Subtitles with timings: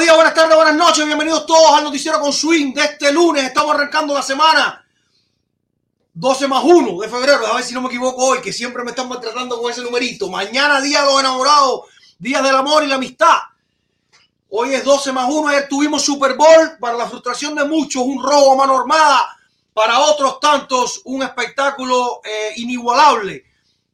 [0.00, 3.44] Días, buenas tardes, buenas noches, bienvenidos todos al noticiero con Swing de este lunes.
[3.44, 4.82] Estamos arrancando la semana
[6.14, 8.92] 12 más 1 de febrero, a ver si no me equivoco hoy, que siempre me
[8.92, 10.30] están maltratando con ese numerito.
[10.30, 11.82] Mañana, día de los enamorados,
[12.18, 13.36] días del amor y la amistad.
[14.48, 18.22] Hoy es 12 más 1, ayer tuvimos Super Bowl, para la frustración de muchos, un
[18.22, 19.36] robo a mano armada,
[19.74, 23.44] para otros tantos, un espectáculo eh, inigualable.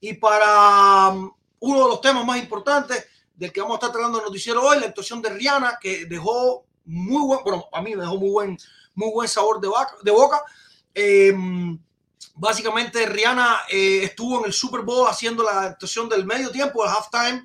[0.00, 4.19] Y para um, uno de los temas más importantes del que vamos a estar tratando
[4.19, 8.02] el noticiero hoy, la actuación de Rihanna, que dejó muy buen, bueno, a mí me
[8.02, 8.58] dejó muy buen,
[8.94, 10.42] muy buen sabor de, vaca- de boca.
[10.94, 11.34] Eh,
[12.34, 16.91] básicamente, Rihanna eh, estuvo en el Super Bowl haciendo la actuación del medio tiempo, el
[16.91, 17.42] halftime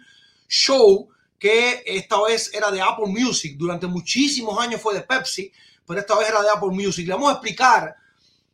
[0.48, 1.10] show,
[1.40, 3.58] que esta vez era de Apple Music.
[3.58, 5.52] Durante muchísimos años fue de Pepsi,
[5.86, 7.08] pero esta vez era de Apple Music.
[7.08, 7.96] Le vamos a explicar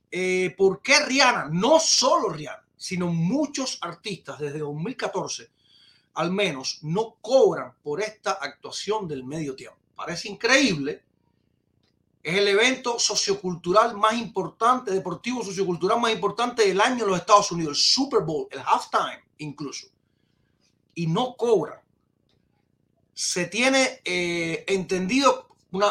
[0.09, 5.51] eh, por qué Rihanna, no solo Rihanna, sino muchos artistas desde 2014
[6.17, 9.77] al menos no cobran por esta actuación del medio tiempo.
[9.95, 11.03] Parece increíble.
[12.23, 17.51] Es el evento sociocultural más importante, deportivo sociocultural más importante del año en los Estados
[17.51, 19.87] Unidos, el Super Bowl, el halftime incluso.
[20.95, 21.79] Y no cobran.
[23.13, 25.47] Se tiene eh, entendido,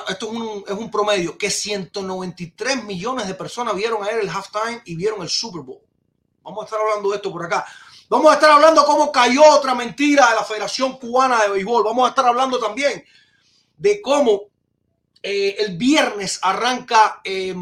[0.09, 4.83] esto es un, es un promedio, que 193 millones de personas vieron ayer el halftime
[4.85, 5.83] y vieron el Super Bowl.
[6.43, 7.65] Vamos a estar hablando de esto por acá.
[8.09, 11.83] Vamos a estar hablando cómo cayó otra mentira de la Federación Cubana de Béisbol.
[11.83, 13.05] Vamos a estar hablando también
[13.77, 14.43] de cómo
[15.21, 17.53] eh, el viernes arranca eh,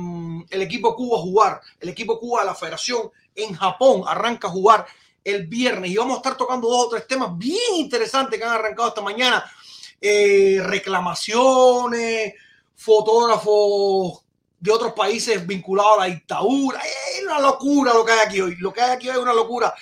[0.50, 1.60] el equipo Cuba a jugar.
[1.80, 4.86] El equipo Cuba de la Federación en Japón arranca a jugar
[5.24, 5.90] el viernes.
[5.90, 9.00] Y vamos a estar tocando dos o tres temas bien interesantes que han arrancado esta
[9.00, 9.50] mañana.
[9.98, 12.34] Eh, reclamaciones,
[12.76, 14.20] fotógrafos
[14.60, 16.80] de otros países vinculados a la dictadura.
[16.80, 18.56] Es una locura lo que hay aquí hoy.
[18.56, 19.74] Lo que hay aquí hoy es una locura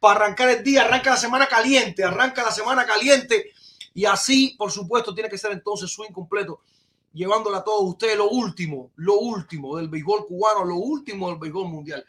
[0.00, 3.52] para arrancar el día, arranca la semana caliente, arranca la semana caliente
[3.94, 6.60] y así, por supuesto, tiene que ser entonces swing completo,
[7.12, 11.68] llevándole a todos ustedes lo último, lo último del béisbol cubano, lo último del béisbol
[11.68, 12.04] mundial.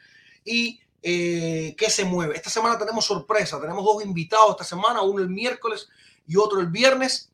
[0.45, 2.36] Y eh, qué se mueve.
[2.36, 5.88] Esta semana tenemos sorpresa, tenemos dos invitados esta semana, uno el miércoles
[6.27, 7.31] y otro el viernes.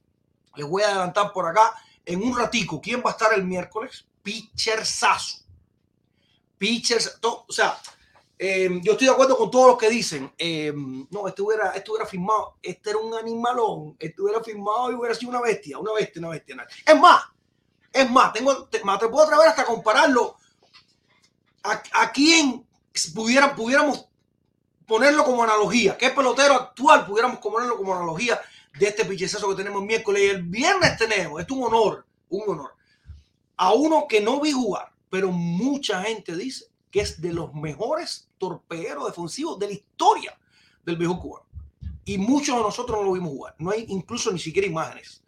[0.56, 1.74] Les voy a adelantar por acá
[2.06, 4.06] en un ratico quién va a estar el miércoles.
[4.22, 5.40] Pitcher Sasso.
[6.58, 7.78] Pitcher, o sea,
[8.38, 10.74] eh, yo estoy de acuerdo con todos los que dicen, eh,
[11.10, 15.16] no, esto hubiera, esto hubiera firmado, este era un animalón, esto hubiera firmado y hubiera
[15.16, 16.68] sido una bestia, una bestia, una bestia.
[16.86, 17.24] Es más,
[17.94, 20.36] es más, tengo, te, más, te puedo atrever hasta compararlo.
[21.64, 22.68] A, a quién
[23.14, 24.08] pudiera, pudiéramos
[24.86, 28.40] ponerlo como analogía, qué pelotero actual pudiéramos ponerlo como analogía
[28.78, 32.44] de este pichezazo que tenemos el miércoles y el viernes tenemos, es un honor, un
[32.50, 32.76] honor,
[33.56, 38.30] a uno que no vi jugar, pero mucha gente dice que es de los mejores
[38.38, 40.40] torpederos defensivos de la historia
[40.86, 41.46] del viejo cubano.
[42.06, 43.54] Y muchos de nosotros no lo vimos jugar.
[43.58, 45.22] No hay incluso ni siquiera imágenes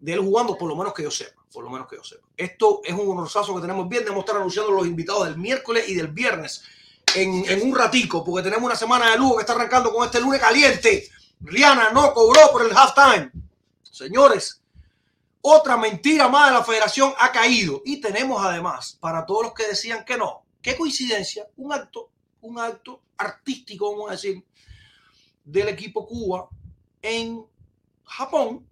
[0.00, 1.44] de él jugando, por lo menos que yo sepa.
[1.52, 2.26] Por lo menos que yo sepa.
[2.36, 4.02] Esto es un honorazo que tenemos bien.
[4.02, 6.64] Debemos estar anunciando los invitados del miércoles y del viernes
[7.14, 10.20] en, en, un ratico, porque tenemos una semana de lujo que está arrancando con este
[10.20, 11.08] lunes caliente.
[11.38, 13.30] Rihanna no cobró por el halftime.
[13.84, 14.60] Señores,
[15.40, 17.80] otra mentira más de la federación ha caído.
[17.84, 22.10] Y tenemos además, para todos los que decían que no, qué coincidencia, un acto,
[22.40, 24.44] un acto artístico, vamos a decir,
[25.44, 26.48] del equipo Cuba
[27.00, 27.46] en
[28.04, 28.68] Japón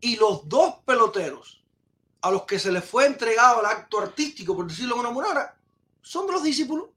[0.00, 1.62] y los dos peloteros
[2.22, 5.54] a los que se les fue entregado el acto artístico, por decirlo de una manera,
[6.00, 6.88] son los discípulos.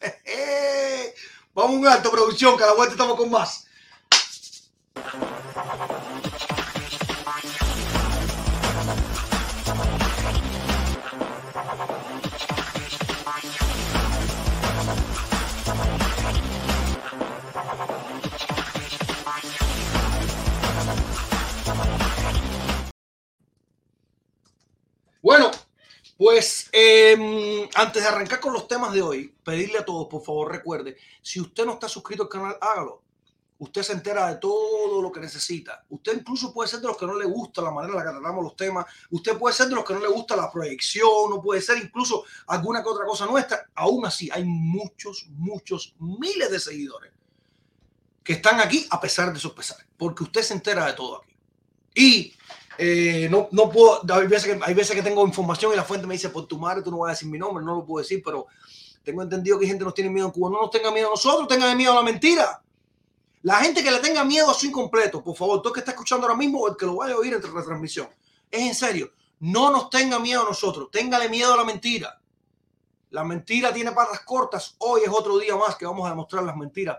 [1.54, 3.68] Vamos a un acto, producción, que a la vuelta estamos con más.
[26.16, 30.50] Pues eh, antes de arrancar con los temas de hoy, pedirle a todos, por favor,
[30.50, 33.02] recuerde, si usted no está suscrito al canal, hágalo.
[33.58, 35.82] Usted se entera de todo lo que necesita.
[35.88, 38.18] Usted incluso puede ser de los que no le gusta la manera en la que
[38.18, 38.84] tratamos los temas.
[39.10, 41.30] Usted puede ser de los que no le gusta la proyección.
[41.30, 43.66] No puede ser incluso alguna que otra cosa nuestra.
[43.74, 47.12] Aún así, hay muchos, muchos, miles de seguidores
[48.22, 49.86] que están aquí a pesar de sus pesares.
[49.96, 51.34] Porque usted se entera de todo aquí.
[51.94, 52.34] Y
[52.78, 56.46] eh, no, no puedo, hay veces, que, tengo información y la fuente me dice, por
[56.46, 58.46] tu madre tú no vas a decir mi nombre, no lo puedo decir, pero
[59.02, 60.50] tengo entendido que gente que nos tiene miedo en Cuba.
[60.50, 62.62] No nos tenga miedo a nosotros, tengan miedo a la mentira.
[63.42, 66.26] La gente que le tenga miedo a su incompleto, por favor, tú que está escuchando
[66.26, 68.08] ahora mismo o el que lo vaya a oír entre la transmisión,
[68.50, 72.20] es en serio, no nos tenga miedo a nosotros, téngale miedo a la mentira.
[73.10, 74.74] La mentira tiene patas cortas.
[74.78, 76.98] Hoy es otro día más que vamos a demostrar las mentiras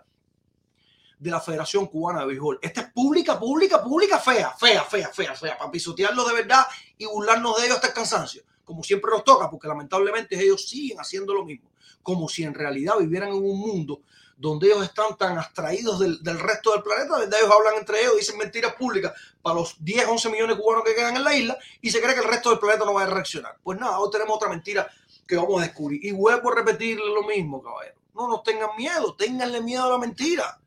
[1.19, 2.59] de la Federación Cubana de Béisbol.
[2.61, 6.65] Esta es pública, pública, pública, fea, fea, fea, fea, fea, para pisotearlo de verdad
[6.97, 10.99] y burlarnos de ellos hasta el cansancio, como siempre nos toca, porque lamentablemente ellos siguen
[10.99, 11.69] haciendo lo mismo,
[12.03, 14.01] como si en realidad vivieran en un mundo
[14.37, 18.17] donde ellos están tan abstraídos del, del resto del planeta, donde ellos hablan entre ellos,
[18.17, 19.11] dicen mentiras públicas
[19.41, 22.13] para los 10, 11 millones de cubanos que quedan en la isla y se cree
[22.13, 23.57] que el resto del planeta no va a reaccionar.
[23.63, 24.87] Pues nada, hoy tenemos otra mentira
[25.27, 26.03] que vamos a descubrir.
[26.05, 27.95] Y vuelvo a repetirle lo mismo, caballero.
[28.15, 30.59] No nos tengan miedo, ténganle miedo a la mentira.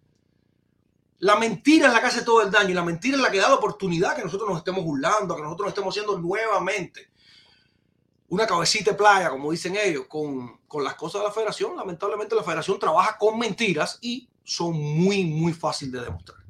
[1.20, 3.38] La mentira es la que hace todo el daño y la mentira es la que
[3.38, 7.10] da la oportunidad que nosotros nos estemos burlando, que nosotros nos estemos haciendo nuevamente
[8.28, 11.76] una cabecita de playa, como dicen ellos, con, con las cosas de la federación.
[11.76, 16.40] Lamentablemente la federación trabaja con mentiras y son muy, muy fáciles de demostrar.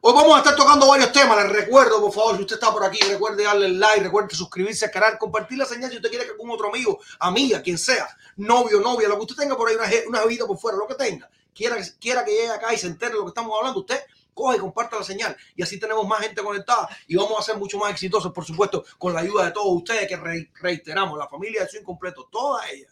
[0.00, 1.36] Hoy vamos a estar tocando varios temas.
[1.44, 4.90] Les recuerdo, por favor, si usted está por aquí, recuerde darle like, recuerde suscribirse al
[4.90, 8.80] canal, compartir la señal si usted quiere que algún otro amigo, amiga, quien sea, novio,
[8.80, 11.30] novia, lo que usted tenga por ahí, una, una vida por fuera, lo que tenga,
[11.54, 14.00] quiera, quiera que llegue acá y se entere de lo que estamos hablando, usted
[14.34, 17.56] coge y comparta la señal y así tenemos más gente conectada y vamos a ser
[17.56, 20.16] mucho más exitosos, por supuesto, con la ayuda de todos ustedes que
[20.60, 22.88] reiteramos, la familia de su incompleto, toda ella,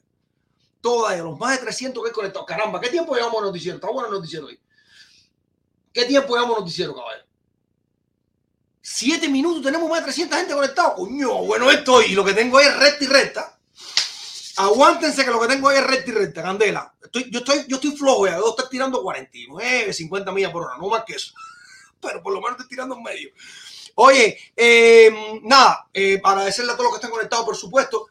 [0.81, 2.47] toda ella, los más de 300 que he conectado.
[2.47, 3.77] Caramba, ¿qué tiempo llevamos noticiero?
[3.77, 4.61] Está bueno el noticiero hoy.
[5.93, 7.27] ¿Qué tiempo llevamos noticiero, caballero?
[8.83, 10.95] Siete minutos, tenemos más de 300 gente conectada.
[10.95, 13.60] Coño, bueno, esto y lo que tengo es recta y recta.
[14.57, 16.95] Aguántense que lo que tengo ahí es recta y recta, candela.
[17.02, 20.76] Estoy, yo, estoy, yo estoy flojo ya, debo estar tirando 49, 50 millas por hora,
[20.78, 21.33] no más que eso.
[22.00, 23.30] Pero por lo menos estoy tirando en medio.
[23.97, 28.07] Oye, eh, nada, eh, agradecerle a todos los que están conectados, por supuesto.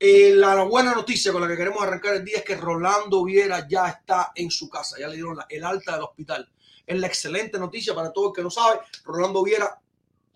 [0.00, 3.66] Eh, la buena noticia con la que queremos arrancar el día es que Rolando Viera
[3.68, 6.48] ya está en su casa, ya le dieron la, el alta del hospital.
[6.86, 8.80] Es la excelente noticia para todo el que no sabe.
[9.04, 9.80] Rolando Viera,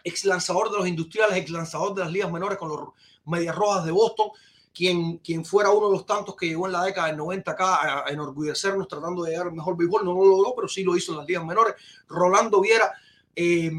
[0.03, 2.89] ex lanzador de los industriales, ex lanzador de las ligas menores con los
[3.25, 4.31] Medias Rojas de Boston,
[4.75, 8.05] quien, quien fuera uno de los tantos que llegó en la década del 90 acá
[8.07, 10.05] a enorgullecernos tratando de llegar al mejor béisbol.
[10.05, 11.75] No lo logró, pero sí lo hizo en las ligas menores.
[12.09, 12.93] Rolando Viera,
[13.35, 13.71] eh,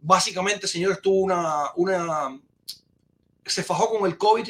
[0.00, 2.40] básicamente, señores, tuvo una, una.
[3.44, 4.48] Se fajó con el COVID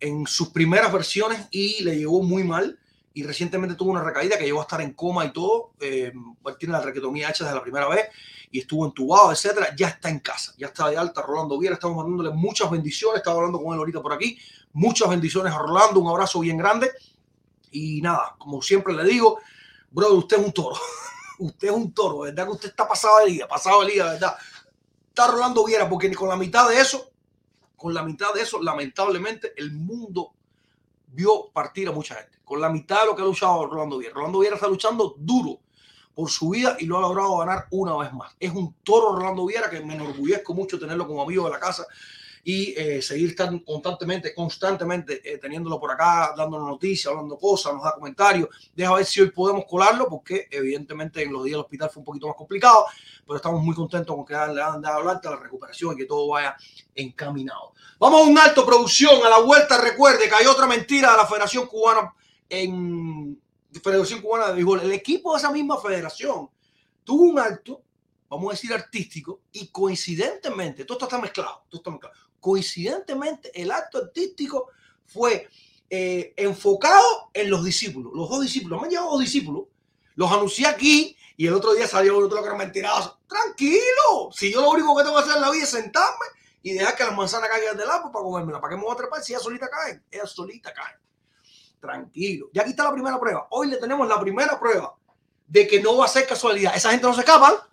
[0.00, 2.78] en sus primeras versiones y le llegó muy mal.
[3.12, 5.72] Y recientemente tuvo una recaída que llegó a estar en coma y todo.
[5.80, 6.12] Eh,
[6.58, 8.08] tiene la requetomía hecha desde la primera vez
[8.50, 9.74] y estuvo entubado, etcétera.
[9.76, 11.22] Ya está en casa, ya está de alta.
[11.22, 13.18] Rolando Viera, estamos mandándole muchas bendiciones.
[13.18, 14.38] Estaba hablando con él ahorita por aquí.
[14.72, 16.90] Muchas bendiciones a Rolando, un abrazo bien grande.
[17.72, 19.38] Y nada, como siempre le digo,
[19.90, 20.76] brother, usted es un toro.
[21.38, 22.44] usted es un toro, ¿verdad?
[22.44, 24.36] Que usted está pasado de día, pasado de día, ¿verdad?
[25.08, 27.10] Está Rolando Viera, porque con la mitad de eso,
[27.76, 30.34] con la mitad de eso, lamentablemente, el mundo
[31.12, 32.38] vio partir a mucha gente.
[32.44, 34.14] Con la mitad de lo que ha luchado Rolando Viera.
[34.14, 35.60] Rolando Viera está luchando duro
[36.14, 38.34] por su vida y lo ha logrado ganar una vez más.
[38.38, 41.86] Es un toro Rolando Viera que me enorgullezco mucho tenerlo como amigo de la casa
[42.42, 47.82] y eh, seguir tan constantemente, constantemente eh, teniéndolo por acá, dándonos noticias, hablando cosas, nos
[47.82, 48.48] da comentarios.
[48.74, 52.04] Deja ver si hoy podemos colarlo, porque evidentemente en los días del hospital fue un
[52.04, 52.86] poquito más complicado,
[53.26, 56.56] pero estamos muy contentos con que le han dado la recuperación y que todo vaya
[56.94, 57.74] encaminado.
[58.00, 61.26] Vamos a un alto producción, a la vuelta recuerde que hay otra mentira de la
[61.26, 62.12] Federación Cubana
[62.48, 63.40] en
[63.80, 64.80] Federación Cubana de Béisbol.
[64.80, 66.50] El equipo de esa misma federación
[67.04, 67.82] tuvo un alto,
[68.28, 73.70] vamos a decir artístico, y coincidentemente, todo esto está mezclado, todo está mezclado coincidentemente el
[73.70, 74.68] acto artístico
[75.06, 75.48] fue
[75.88, 78.12] eh, enfocado en los discípulos.
[78.14, 79.64] Los dos discípulos, me han llegado dos discípulos,
[80.14, 83.18] los anuncié aquí y el otro día salió otro que era.
[83.28, 86.26] Tranquilo, si yo lo único que tengo que hacer en la vida es sentarme
[86.62, 88.60] y dejar que las manzanas caigan del árbol para comérmela.
[88.60, 90.02] ¿Para qué me voy a trepar si ella solita cae?
[90.10, 90.96] Ella solita cae.
[91.80, 92.50] Tranquilo.
[92.52, 93.46] Ya aquí está la primera prueba.
[93.50, 94.94] Hoy le tenemos la primera prueba
[95.46, 96.76] de que no va a ser casualidad.
[96.76, 97.68] Esa gente no se escapa.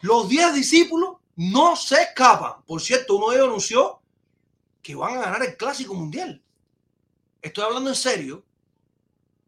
[0.00, 2.62] Los diez discípulos no se escapan.
[2.66, 4.00] Por cierto, uno de ellos anunció
[4.82, 6.42] que van a ganar el Clásico Mundial.
[7.40, 8.44] Estoy hablando en serio.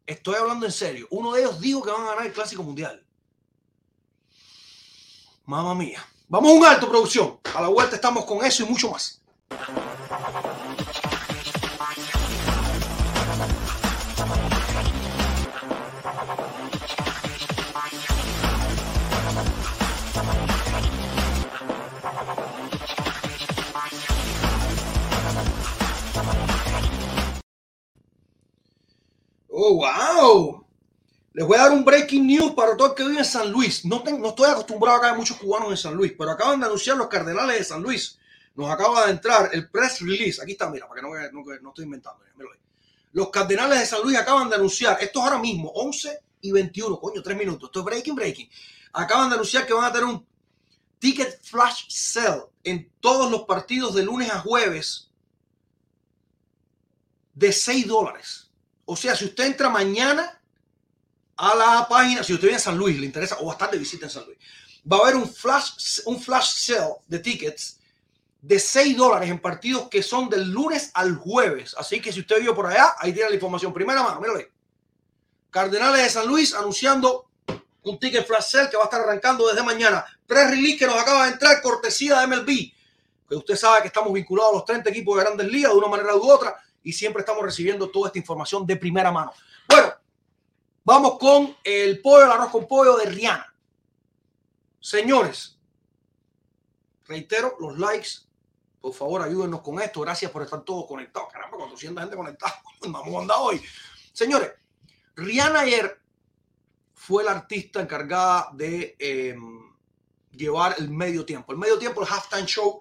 [0.07, 1.09] Estoy hablando en serio.
[1.11, 3.05] Uno de ellos dijo que van a ganar el Clásico Mundial.
[5.47, 6.07] Mamma mía.
[6.35, 7.39] Vamos a un alto, producción.
[7.55, 9.23] A la vuelta estamos con eso y mucho más.
[29.51, 30.64] Oh, wow.
[31.35, 33.85] Les voy a dar un breaking news para todo el que vive en San Luis.
[33.85, 36.97] No, estoy acostumbrado a que haya muchos cubanos en San Luis, pero acaban de anunciar
[36.97, 38.17] los Cardenales de San Luis.
[38.55, 40.41] Nos acaba de entrar el press release.
[40.41, 42.21] Aquí está, mira, para que no, no, no estoy inventando.
[43.11, 47.01] Los Cardenales de San Luis acaban de anunciar, esto es ahora mismo, 11 y 21,
[47.01, 47.69] coño, 3 minutos.
[47.69, 48.49] Esto es breaking, breaking.
[48.93, 50.25] Acaban de anunciar que van a tener un
[51.01, 55.11] ticket flash sale en todos los partidos de lunes a jueves
[57.35, 58.53] de 6 dólares.
[58.85, 60.41] O sea, si usted entra mañana
[61.37, 63.71] a la página, si usted viene a San Luis, le interesa, o va a estar
[63.71, 64.39] de visita en San Luis,
[64.91, 67.81] va a haber un flash, un flash sale de tickets
[68.41, 71.75] de 6 dólares en partidos que son del lunes al jueves.
[71.79, 73.73] Así que si usted vio por allá, ahí tiene la información.
[73.73, 74.47] Primera mano, míralo ahí.
[75.51, 77.31] Cardenales de San Luis anunciando
[77.85, 80.05] un ticket flash sale que va a estar arrancando desde mañana.
[80.27, 82.47] Tres release que nos acaba de entrar, cortesía de MLB.
[83.29, 85.89] Que usted sabe que estamos vinculados a los 30 equipos de grandes ligas de una
[85.89, 89.33] manera u otra y siempre estamos recibiendo toda esta información de primera mano.
[89.67, 89.95] Bueno,
[90.85, 93.55] vamos con el pollo, el arroz con pollo de Rihanna.
[94.81, 95.59] Señores,
[97.07, 98.11] reitero los likes.
[98.81, 100.03] Por favor, ayúdenos con esto.
[100.03, 101.33] Gracias por estar todos conectados.
[101.33, 102.63] Caramba, 400 gente conectada.
[102.83, 103.63] Vamos a andar hoy.
[104.13, 104.53] Señores,
[105.17, 106.01] Rihanna ayer
[106.93, 109.35] fue la artista encargada de eh,
[110.33, 111.53] llevar el medio tiempo.
[111.53, 112.81] El medio tiempo, el halftime show,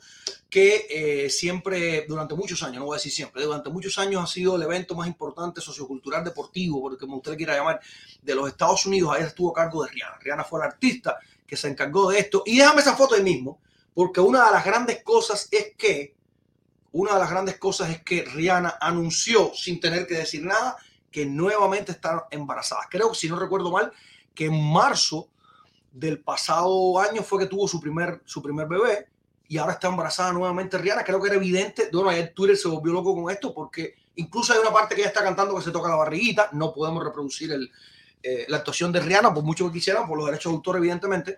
[0.53, 4.27] que eh, siempre, durante muchos años, no voy a decir siempre, durante muchos años ha
[4.27, 7.79] sido el evento más importante sociocultural deportivo, porque como usted quiera llamar,
[8.21, 9.15] de los Estados Unidos.
[9.15, 10.19] Ayer estuvo a cargo de Rihanna.
[10.19, 11.17] Rihanna fue la artista
[11.47, 12.43] que se encargó de esto.
[12.45, 13.61] Y déjame esa foto ahí mismo,
[13.95, 16.15] porque una de las grandes cosas es que,
[16.91, 20.77] una de las grandes cosas es que Rihanna anunció, sin tener que decir nada,
[21.09, 22.81] que nuevamente está embarazada.
[22.91, 23.91] Creo que si no recuerdo mal,
[24.35, 25.29] que en marzo
[25.91, 29.07] del pasado año fue que tuvo su primer, su primer bebé
[29.53, 31.03] y ahora está embarazada nuevamente Rihanna.
[31.03, 31.87] Creo que era evidente.
[31.93, 35.09] Bueno, ayer Twitter se volvió loco con esto porque incluso hay una parte que ella
[35.09, 36.49] está cantando que se toca la barriguita.
[36.53, 37.71] No podemos reproducir el,
[38.23, 41.37] eh, la actuación de Rihanna por mucho que quisieran, por los derechos de autor, evidentemente.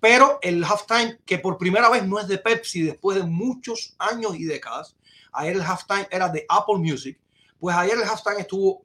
[0.00, 4.34] Pero el halftime, que por primera vez no es de Pepsi después de muchos años
[4.34, 4.96] y décadas,
[5.30, 7.16] ayer el halftime era de Apple Music.
[7.60, 8.84] Pues ayer el halftime estuvo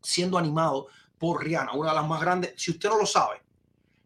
[0.00, 0.86] siendo animado
[1.18, 2.54] por Rihanna, una de las más grandes.
[2.56, 3.42] Si usted no lo sabe,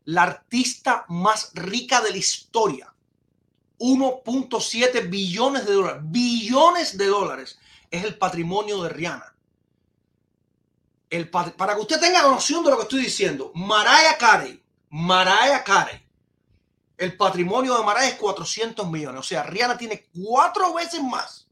[0.07, 2.93] la artista más rica de la historia,
[3.78, 7.58] 1.7 billones de dólares, billones de dólares
[7.90, 9.35] es el patrimonio de Rihanna.
[11.11, 16.04] El, para que usted tenga noción de lo que estoy diciendo, Mariah Carey, Mariah Carey,
[16.99, 19.20] el patrimonio de Mariah es 400 millones.
[19.20, 21.49] O sea, Rihanna tiene cuatro veces más,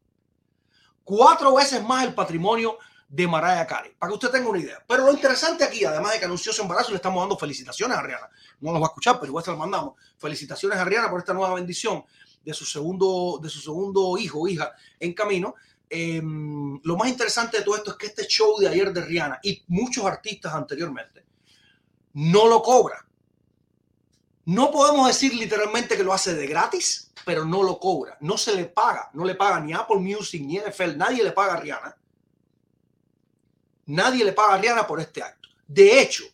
[1.05, 2.79] cuatro veces más el patrimonio
[3.09, 4.83] de Mariah Carey, para que usted tenga una idea.
[4.87, 8.03] Pero lo interesante aquí, además de que anunció su embarazo, le estamos dando felicitaciones a
[8.03, 8.29] Rihanna.
[8.61, 9.95] No nos va a escuchar, pero igual se lo mandamos.
[10.19, 12.05] Felicitaciones a Rihanna por esta nueva bendición
[12.45, 15.55] de su segundo, de su segundo hijo o hija en camino.
[15.89, 19.39] Eh, lo más interesante de todo esto es que este show de ayer de Rihanna
[19.43, 21.25] y muchos artistas anteriormente
[22.15, 23.07] no lo cobra.
[24.47, 28.17] No podemos decir literalmente que lo hace de gratis, pero no lo cobra.
[28.21, 29.11] No se le paga.
[29.13, 30.97] No le paga ni Apple Music ni NFL.
[30.97, 31.97] Nadie le paga a Rihanna.
[33.87, 35.49] Nadie le paga a Rihanna por este acto.
[35.67, 36.25] De hecho,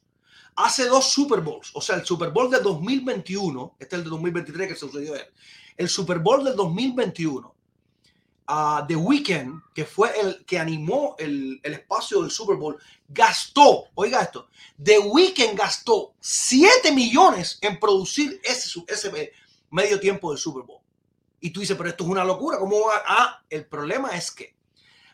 [0.56, 4.10] hace dos Super Bowls, o sea, el Super Bowl del 2021, este es el de
[4.10, 5.32] 2023 que sucedió ayer,
[5.76, 7.54] el Super Bowl del 2021,
[8.48, 12.78] uh, The Weeknd, que fue el que animó el, el, espacio del Super Bowl,
[13.08, 14.48] gastó, oiga esto,
[14.82, 19.32] The Weeknd gastó 7 millones en producir ese, ese
[19.70, 20.80] medio tiempo del Super Bowl.
[21.40, 23.02] Y tú dices, pero esto es una locura, ¿cómo va?
[23.04, 24.54] Ah, el problema es que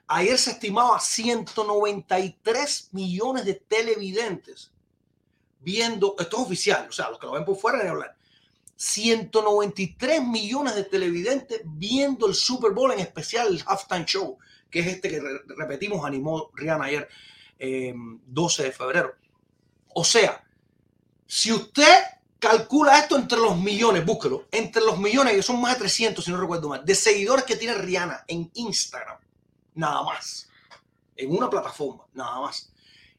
[0.09, 4.73] ayer se estimaba 193 millones de televidentes
[5.61, 8.17] viendo, esto es oficial, o sea, los que lo ven por fuera de hablar,
[8.77, 14.39] 193 millones de televidentes viendo el Super Bowl, en especial el halftime show,
[14.71, 17.09] que es este que re repetimos, animó Rihanna ayer,
[17.59, 17.93] eh,
[18.27, 19.15] 12 de febrero.
[19.95, 20.45] O sea,
[21.27, 22.03] si usted
[22.39, 26.31] calcula esto entre los millones, búsquelo, entre los millones, que son más de 300, si
[26.31, 29.19] no recuerdo mal, de seguidores que tiene Rihanna en Instagram,
[29.79, 30.51] nada más,
[31.17, 32.73] en una plataforma, nada más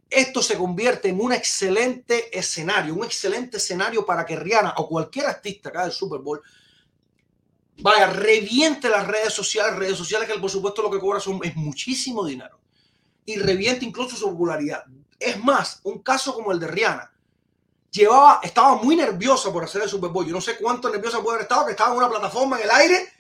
[0.10, 5.28] esto se convierte en un excelente escenario, un excelente escenario para que Rihanna o cualquier
[5.28, 6.42] artista acá del Super Bowl
[7.82, 11.56] vaya, reviente las redes sociales, redes sociales que por supuesto lo que cobra son, es
[11.56, 12.60] muchísimo dinero
[13.26, 14.84] y reviente incluso su popularidad.
[15.20, 17.14] Es más, un caso como el de Rihanna,
[17.92, 20.26] llevaba, estaba muy nerviosa por hacer el Super Bowl.
[20.26, 22.72] Yo no sé cuánto nerviosa puede haber estado, que estaba en una plataforma en el
[22.72, 23.14] aire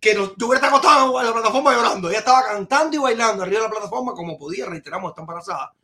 [0.00, 2.08] que no, yo hubiera acostado en la plataforma llorando.
[2.08, 5.74] Ella estaba cantando y bailando arriba de la plataforma como podía, reiteramos, está embarazada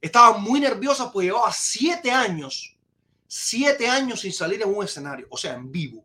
[0.00, 2.76] estaba muy nerviosa porque llevaba siete años,
[3.26, 6.04] siete años sin salir en un escenario, o sea, en vivo.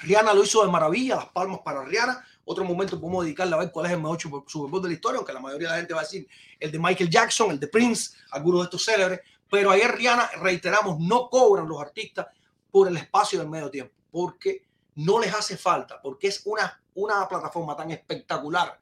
[0.00, 2.24] Rihanna lo hizo de maravilla, las palmas para Rihanna.
[2.44, 5.18] Otro momento podemos dedicarle a ver cuál es el mejor Super Bowl de la historia,
[5.18, 6.28] aunque la mayoría de la gente va a decir
[6.60, 9.20] el de Michael Jackson, el de Prince, algunos de estos célebres.
[9.50, 12.26] Pero ayer Rihanna, reiteramos, no cobran los artistas
[12.70, 14.67] por el espacio del medio tiempo, porque
[14.98, 18.78] no les hace falta, porque es una, una plataforma tan espectacular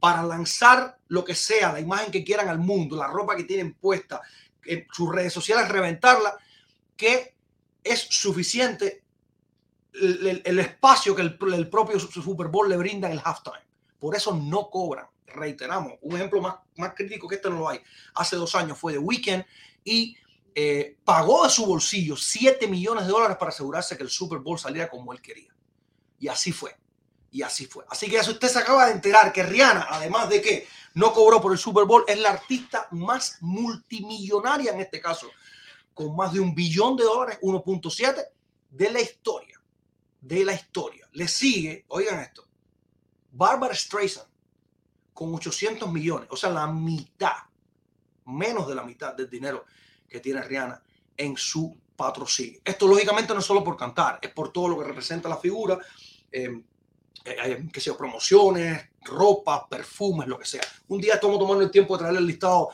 [0.00, 3.74] para lanzar lo que sea, la imagen que quieran al mundo, la ropa que tienen
[3.74, 4.22] puesta,
[4.64, 6.36] en sus redes sociales, reventarla,
[6.96, 7.34] que
[7.84, 9.04] es suficiente
[9.92, 13.66] el, espacio que el, el propio Super Bowl le brinda en el halftime.
[13.98, 15.06] Por eso no cobran.
[15.26, 17.80] Reiteramos, un ejemplo más, más crítico que este no lo hay.
[18.14, 19.44] Hace dos años fue The Weeknd
[19.84, 20.16] y
[20.54, 24.58] eh, pagó de su bolsillo 7 millones de dólares para asegurarse que el Super Bowl
[24.58, 25.54] saliera como él quería.
[26.18, 26.76] Y así fue.
[27.30, 27.84] Y así fue.
[27.88, 31.12] Así que ya si usted se acaba de enterar que Rihanna, además de que no
[31.12, 35.30] cobró por el Super Bowl, es la artista más multimillonaria en este caso,
[35.94, 38.24] con más de un billón de dólares, 1.7
[38.70, 39.60] de la historia.
[40.20, 41.08] De la historia.
[41.12, 42.46] Le sigue, oigan esto,
[43.32, 44.28] Barbara Streisand
[45.14, 47.36] con 800 millones, o sea, la mitad,
[48.26, 49.64] menos de la mitad del dinero
[50.12, 50.80] que tiene Rihanna
[51.16, 52.60] en su patrocinio.
[52.64, 55.78] Esto lógicamente no es solo por cantar, es por todo lo que representa la figura,
[56.30, 56.62] eh,
[57.24, 60.62] eh, eh, que sea promociones, ropa, perfumes, lo que sea.
[60.88, 62.70] Un día estamos tomando el tiempo de traerle el listado.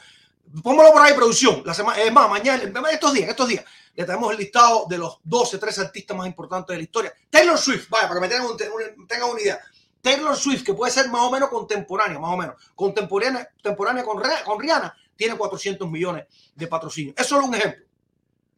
[0.62, 1.62] Póngalo por ahí, producción.
[1.64, 5.18] La semana, es más, mañana, estos días, estos días, le traemos el listado de los
[5.24, 7.12] 12, 13 artistas más importantes de la historia.
[7.28, 9.58] Taylor Swift, vaya, para que me tengan, un- tengan una idea.
[10.00, 14.22] Taylor Swift, que puede ser más o menos contemporánea, más o menos, contemporánea, contemporánea con,
[14.46, 17.12] con Rihanna, tiene 400 millones de patrocinio.
[17.16, 17.84] Es solo un ejemplo.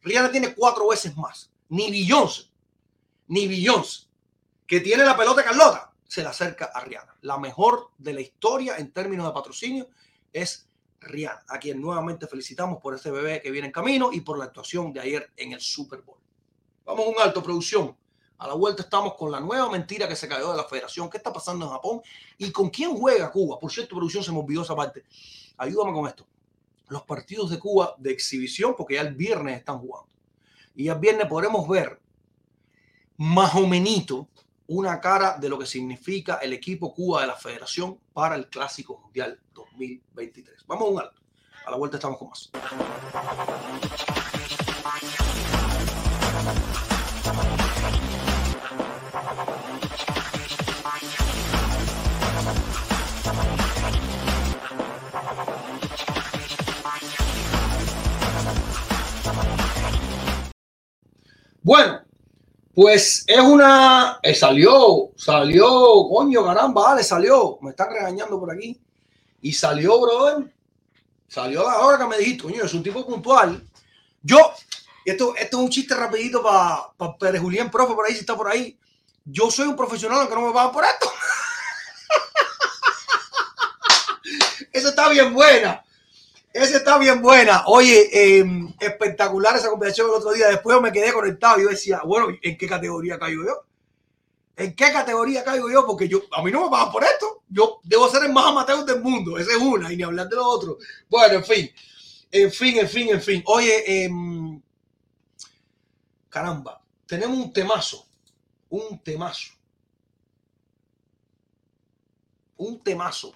[0.03, 1.51] Rihanna tiene cuatro veces más.
[1.69, 2.43] Ni Beyoncé,
[3.27, 4.05] ni Beyoncé,
[4.67, 7.17] que tiene la pelota Carlota, se le acerca a Rihanna.
[7.21, 9.89] La mejor de la historia en términos de patrocinio
[10.31, 10.69] es
[10.99, 14.45] Rihanna, a quien nuevamente felicitamos por este bebé que viene en camino y por la
[14.45, 16.19] actuación de ayer en el Super Bowl.
[16.85, 17.97] Vamos a un alto, producción.
[18.37, 21.09] A la vuelta estamos con la nueva mentira que se cayó de la federación.
[21.09, 22.01] ¿Qué está pasando en Japón?
[22.37, 23.59] ¿Y con quién juega Cuba?
[23.59, 25.05] Por cierto, producción, se me olvidó esa parte.
[25.57, 26.27] Ayúdame con esto.
[26.91, 30.11] Los partidos de Cuba de exhibición, porque ya el viernes están jugando.
[30.75, 32.01] Y el viernes podremos ver
[33.15, 34.27] más o menos
[34.67, 38.99] una cara de lo que significa el equipo Cuba de la federación para el Clásico
[38.99, 40.65] Mundial 2023.
[40.67, 41.21] Vamos a un alto.
[41.65, 42.51] A la vuelta estamos con más.
[61.61, 62.01] Bueno,
[62.73, 64.19] pues es una.
[64.23, 65.67] eh, salió, salió,
[66.09, 67.57] coño, caramba, vale, salió.
[67.61, 68.79] Me están regañando por aquí.
[69.41, 70.53] Y salió, brother.
[71.27, 73.61] Salió la hora que me dijiste, coño, es un tipo puntual.
[74.21, 74.37] Yo,
[75.05, 78.35] esto, esto es un chiste rapidito para pa Pérez Julián, profe, por ahí, si está
[78.35, 78.77] por ahí.
[79.23, 81.11] Yo soy un profesional, aunque no me pagan por esto.
[84.73, 85.83] Esa está bien buena.
[86.53, 87.63] Esa está bien buena.
[87.67, 88.45] Oye, eh,
[88.79, 90.49] espectacular esa conversación el otro día.
[90.49, 93.65] Después me quedé conectado y yo decía, bueno, ¿en qué categoría caigo yo?
[94.57, 95.85] ¿En qué categoría caigo yo?
[95.85, 97.43] Porque yo, a mí no me pagan por esto.
[97.47, 99.37] Yo debo ser el más amateur del mundo.
[99.37, 100.77] Esa es una, y ni hablar de lo otro.
[101.09, 101.71] Bueno, en fin.
[102.29, 103.43] En fin, en fin, en fin.
[103.45, 104.61] Oye, em,
[106.29, 108.05] caramba, tenemos un temazo.
[108.69, 109.53] Un temazo.
[112.57, 113.33] Un temazo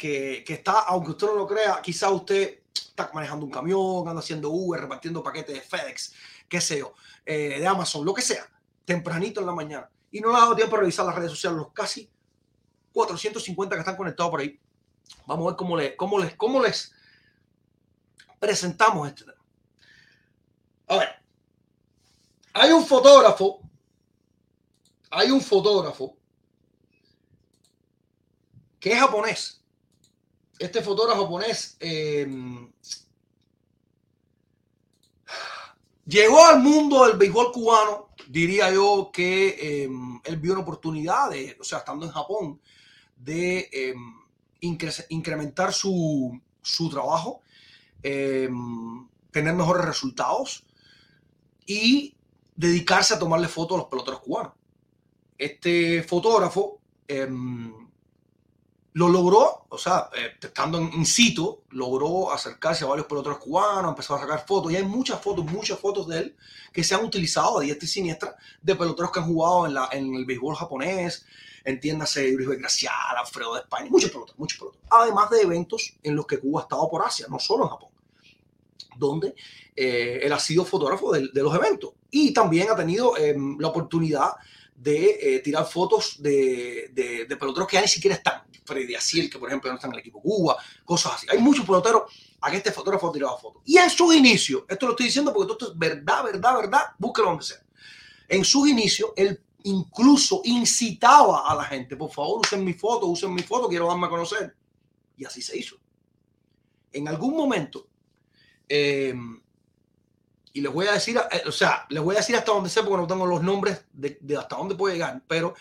[0.00, 4.48] que, está, aunque usted no lo crea, quizá usted está manejando un camión, anda haciendo
[4.48, 6.14] Uber, repartiendo paquetes de FedEx,
[6.48, 6.94] qué sé yo,
[7.26, 8.50] eh, de Amazon, lo que sea,
[8.86, 9.90] tempranito en la mañana.
[10.10, 12.10] Y no le ha dado tiempo a revisar las redes sociales, los casi
[12.94, 14.58] 450 que están conectados por ahí.
[15.26, 16.92] Vamos a ver cómo, le, cómo, les, cómo les
[18.38, 19.44] presentamos este tema.
[20.88, 21.08] A ver,
[22.54, 23.60] hay un fotógrafo,
[25.10, 26.16] hay un fotógrafo
[28.80, 29.59] que es japonés.
[30.60, 32.28] Este fotógrafo japonés eh,
[36.04, 38.10] llegó al mundo del béisbol cubano.
[38.28, 39.88] Diría yo que eh,
[40.22, 42.60] él vio una oportunidad, o sea, estando en Japón,
[43.16, 43.94] de
[44.60, 47.40] incre incrementar su, su trabajo,
[48.02, 50.66] tener mejores resultados
[51.64, 52.14] y
[52.54, 54.52] dedicarse a tomarle fotos a los peloteros cubanos.
[55.38, 56.80] Este fotógrafo
[58.92, 64.16] lo logró, o sea, eh, estando en, situ, logró acercarse a varios peloteros cubanos, empezó
[64.16, 66.36] a sacar fotos y hay muchas fotos, muchas fotos de él
[66.72, 69.88] que se han utilizado a diestra y siniestra de peloteros que han jugado en, la,
[69.92, 71.24] en el béisbol japonés,
[71.64, 74.86] entiéndase Luis Gracial, Alfredo de España, muchos peloteros, muchos peloteros.
[74.90, 77.90] Además de eventos en los que Cuba ha estado por Asia, no solo en Japón,
[78.96, 79.34] donde
[79.76, 84.32] eh, él ha sido fotógrafo de, los eventos y también ha tenido eh, la oportunidad
[84.80, 88.42] de eh, tirar fotos de, de, de peloteros que ya ni siquiera están.
[88.64, 91.26] Freddy Asiel, que por ejemplo no está en el equipo Cuba, cosas así.
[91.30, 92.04] Hay muchos peloteros
[92.40, 93.62] a que este fotógrafo ha tirado fotos.
[93.66, 97.28] Y en sus inicios, esto lo estoy diciendo porque esto es verdad, verdad, verdad, búsquelo
[97.28, 97.58] donde sea.
[98.28, 103.34] En sus inicios, él incluso incitaba a la gente, por favor, usen mi foto, usen
[103.34, 104.54] mi foto, quiero darme a conocer.
[105.16, 105.76] Y así se hizo.
[106.92, 107.86] En algún momento,
[108.66, 109.14] eh,
[110.52, 112.82] y les voy a decir, eh, o sea, les voy a decir hasta donde sé
[112.82, 115.54] porque no tengo los nombres de, de hasta dónde puede llegar, pero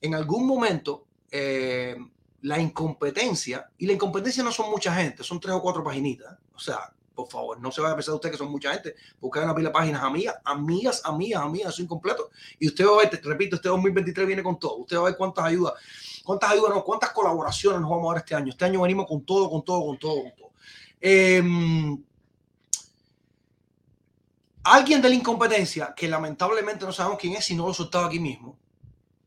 [0.00, 1.96] en algún momento eh,
[2.42, 6.58] la incompetencia, y la incompetencia no son mucha gente, son tres o cuatro paginitas, o
[6.58, 9.44] sea, por favor, no se vaya a pensar usted que son mucha gente, porque hay
[9.44, 13.10] una pila de páginas amigas, amigas, amigas, amigas, eso incompleto, y usted va a ver,
[13.10, 15.72] te- repito, este 2023 viene con todo, usted va a ver cuántas ayudas,
[16.22, 19.22] cuántas ayudas, no, cuántas colaboraciones nos vamos a dar este año, este año venimos con
[19.22, 20.48] todo, con todo, con todo, con todo.
[21.00, 22.02] Em,
[24.72, 28.20] alguien de la incompetencia, que lamentablemente no sabemos quién es, si no lo soltaba aquí
[28.20, 28.58] mismo,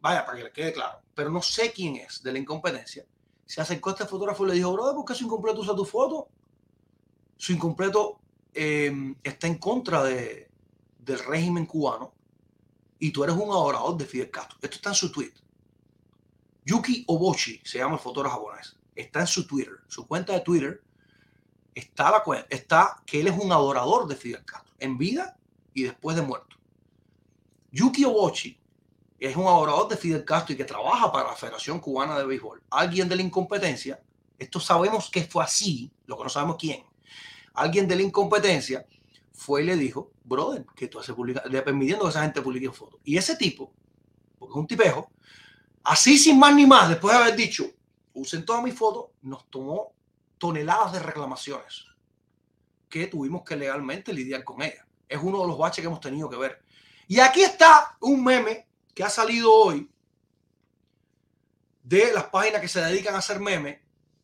[0.01, 3.06] vaya, para que le quede claro, pero no sé quién es de la incompetencia,
[3.45, 5.86] se acercó a este fotógrafo y le dijo, brother, ¿por qué su incompleto usa tu
[5.86, 6.30] foto?
[7.38, 8.21] Su incompleto
[8.54, 10.49] eh, está en contra de,
[10.99, 12.13] del régimen cubano
[12.99, 14.58] y tú eres un adorador de Fidel Castro.
[14.62, 15.34] Esto está en su tweet.
[16.65, 18.77] Yuki Obochi se llama el fotógrafo japonés.
[18.95, 20.84] Está en su Twitter, su cuenta de Twitter.
[21.73, 25.38] Está, la, está que él es un adorador de Fidel Castro, en vida
[25.74, 26.58] y después de muerto.
[27.72, 28.60] Yuki Obochi
[29.17, 32.62] es un adorador de Fidel Castro y que trabaja para la Federación Cubana de Béisbol.
[32.72, 34.02] Alguien de la incompetencia,
[34.38, 36.84] esto sabemos que fue así, lo que no sabemos quién.
[37.54, 38.86] Alguien de la incompetencia
[39.32, 42.72] fue y le dijo, brother, que tú haces publica le permitiendo que esa gente publique
[42.72, 43.00] fotos.
[43.04, 43.72] Y ese tipo,
[44.39, 45.12] porque es un tipejo,
[45.84, 47.65] así sin más ni más, después de haber dicho,
[48.13, 49.94] usen todas mis fotos, nos tomó
[50.39, 51.90] toneladas de reclamaciones
[52.91, 54.86] que tuvimos que legalmente lidiar con ella.
[55.10, 56.62] Es uno de los baches que hemos tenido que ver.
[57.08, 59.89] Y aquí está un meme que ha salido hoy
[61.84, 63.80] de las páginas que se dedican a hacer memes.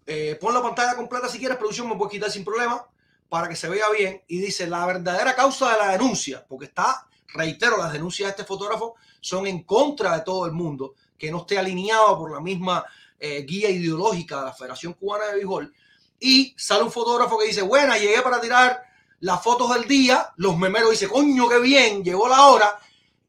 [0.05, 2.87] Eh, pon la pantalla completa si quieres, producción me puedes quitar sin problema
[3.27, 4.23] para que se vea bien.
[4.27, 8.43] Y dice la verdadera causa de la denuncia, porque está, reitero, las denuncias de este
[8.43, 12.85] fotógrafo son en contra de todo el mundo, que no esté alineado por la misma
[13.19, 15.73] eh, guía ideológica de la Federación Cubana de Béisbol.
[16.19, 18.81] Y sale un fotógrafo que dice, buena, llegué para tirar
[19.19, 20.33] las fotos del día.
[20.37, 22.79] Los memeros dicen, coño, qué bien, llegó la hora.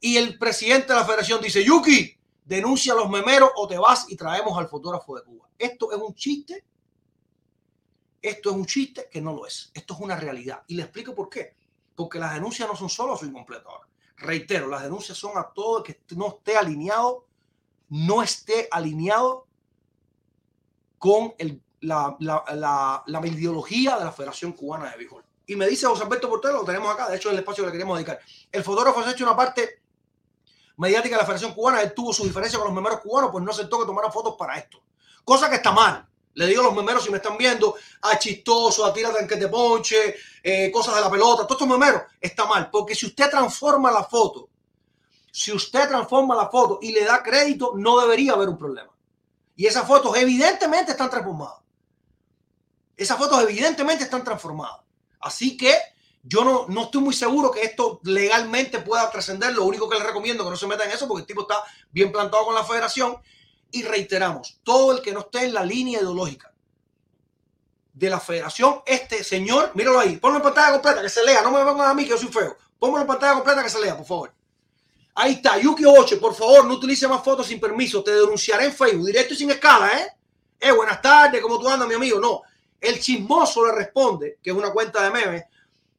[0.01, 4.07] Y el presidente de la federación dice, Yuki, denuncia a los memeros o te vas
[4.09, 5.49] y traemos al fotógrafo de Cuba.
[5.59, 6.65] Esto es un chiste.
[8.23, 9.71] Esto es un chiste que no lo es.
[9.75, 10.63] Esto es una realidad.
[10.67, 11.55] Y le explico por qué.
[11.95, 13.69] Porque las denuncias no son solo a su incompleto.
[14.17, 17.27] Reitero, las denuncias son a todo el que no esté alineado,
[17.89, 19.47] no esté alineado
[20.99, 25.25] con el, la, la, la, la, de la Federación Cubana de Béisbol.
[25.47, 27.69] Y me dice José Alberto Portero, lo tenemos acá, de hecho es el espacio que
[27.69, 28.21] le queremos dedicar.
[28.53, 29.83] El fotógrafo se ha hecho una parte
[30.77, 33.51] mediática de la Federación Cubana, él tuvo su diferencia con los memeros cubanos, pues no
[33.51, 34.83] aceptó que tomara fotos para esto.
[35.25, 36.07] Cosa que está mal.
[36.35, 39.49] Le digo a los memeros si me están viendo, a chistoso, a tira que te
[39.49, 42.71] ponche, eh, cosas de la pelota, todos estos memeros, está mal.
[42.71, 44.49] Porque si usted transforma la foto,
[45.33, 48.93] si usted transforma la foto y le da crédito, no debería haber un problema.
[49.57, 51.59] Y esas fotos evidentemente están transformadas.
[52.99, 54.81] Esas fotos evidentemente están transformadas.
[55.21, 55.73] Así que
[56.23, 59.55] yo no, no estoy muy seguro que esto legalmente pueda trascender.
[59.55, 61.43] Lo único que les recomiendo es que no se meta en eso porque el tipo
[61.43, 63.17] está bien plantado con la federación.
[63.71, 66.53] Y reiteramos, todo el que no esté en la línea ideológica
[67.93, 71.51] de la federación, este señor, míralo ahí, ponlo en pantalla completa, que se lea, no
[71.51, 73.97] me pongan a mí que yo soy feo, ponlo en pantalla completa que se lea,
[73.97, 74.35] por favor.
[75.15, 78.73] Ahí está, Yuki Oche, por favor, no utilice más fotos sin permiso, te denunciaré en
[78.73, 80.09] Facebook, directo y sin escala, ¿eh?
[80.61, 82.19] Eh, buenas tardes, ¿cómo tú andas, mi amigo?
[82.19, 82.43] No,
[82.81, 85.45] el chismoso le responde, que es una cuenta de memes,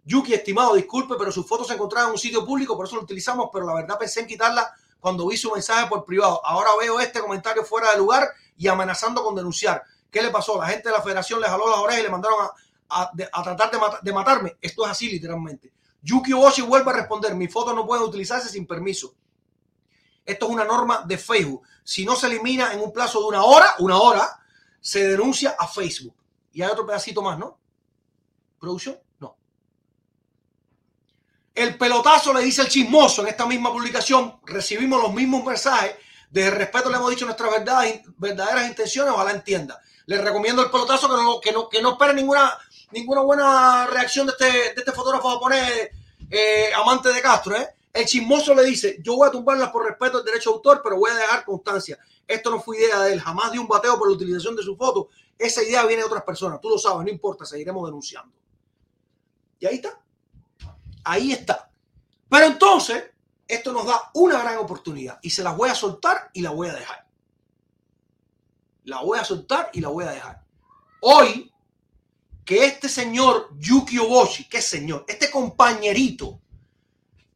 [0.05, 3.03] Yuki, estimado, disculpe, pero sus fotos se encontraban en un sitio público, por eso lo
[3.03, 6.43] utilizamos, pero la verdad pensé en quitarla cuando vi su mensaje por privado.
[6.45, 9.83] Ahora veo este comentario fuera de lugar y amenazando con denunciar.
[10.09, 10.59] ¿Qué le pasó?
[10.59, 12.47] La gente de la federación le jaló las orejas y le mandaron
[12.89, 13.11] a,
[13.43, 14.57] tratar de, matarme.
[14.61, 15.71] Esto es así, literalmente.
[16.01, 19.13] Yuki Oshi vuelve a responder, mis fotos no pueden utilizarse sin permiso.
[20.25, 21.67] Esto es una norma de Facebook.
[21.83, 24.39] Si no se elimina en un plazo de una hora, una hora,
[24.79, 26.15] se denuncia a Facebook.
[26.51, 27.59] Y hay otro pedacito más, ¿no?
[28.59, 28.99] ¿Producción?
[29.19, 29.37] No.
[31.53, 34.39] El pelotazo le dice el chismoso en esta misma publicación.
[34.45, 35.95] Recibimos los mismos mensajes.
[36.29, 39.13] De respeto le hemos dicho nuestras verdades, verdaderas intenciones.
[39.13, 39.79] Ojalá entienda.
[40.05, 42.57] Les recomiendo el pelotazo que no, que no, que no espere ninguna,
[42.91, 45.89] ninguna buena reacción de este, de este fotógrafo japonés
[46.29, 47.55] eh, amante de Castro.
[47.55, 47.75] ¿eh?
[47.91, 50.97] El chismoso le dice, yo voy a tumbarlas por respeto al derecho de autor, pero
[50.97, 51.97] voy a dejar constancia.
[52.27, 53.19] Esto no fue idea de él.
[53.19, 55.09] Jamás dio un bateo por la utilización de su foto.
[55.37, 56.61] Esa idea viene de otras personas.
[56.61, 58.31] Tú lo sabes, no importa, seguiremos denunciando.
[59.59, 59.99] Y ahí está.
[61.03, 61.71] Ahí está.
[62.29, 63.05] Pero entonces,
[63.47, 66.67] esto nos da una gran oportunidad y se las voy a soltar y la voy
[66.67, 67.07] a dejar.
[68.83, 70.45] La voy a soltar y la voy a dejar.
[71.01, 71.51] Hoy,
[72.45, 75.05] que este señor Yuki Oboshi, ¿qué señor?
[75.07, 76.39] Este compañerito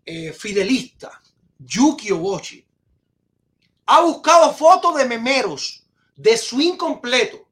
[0.05, 1.21] eh, fidelista,
[1.59, 2.65] Yuki Oboshi,
[3.85, 5.85] ha buscado fotos de memeros,
[6.15, 7.47] de swing completo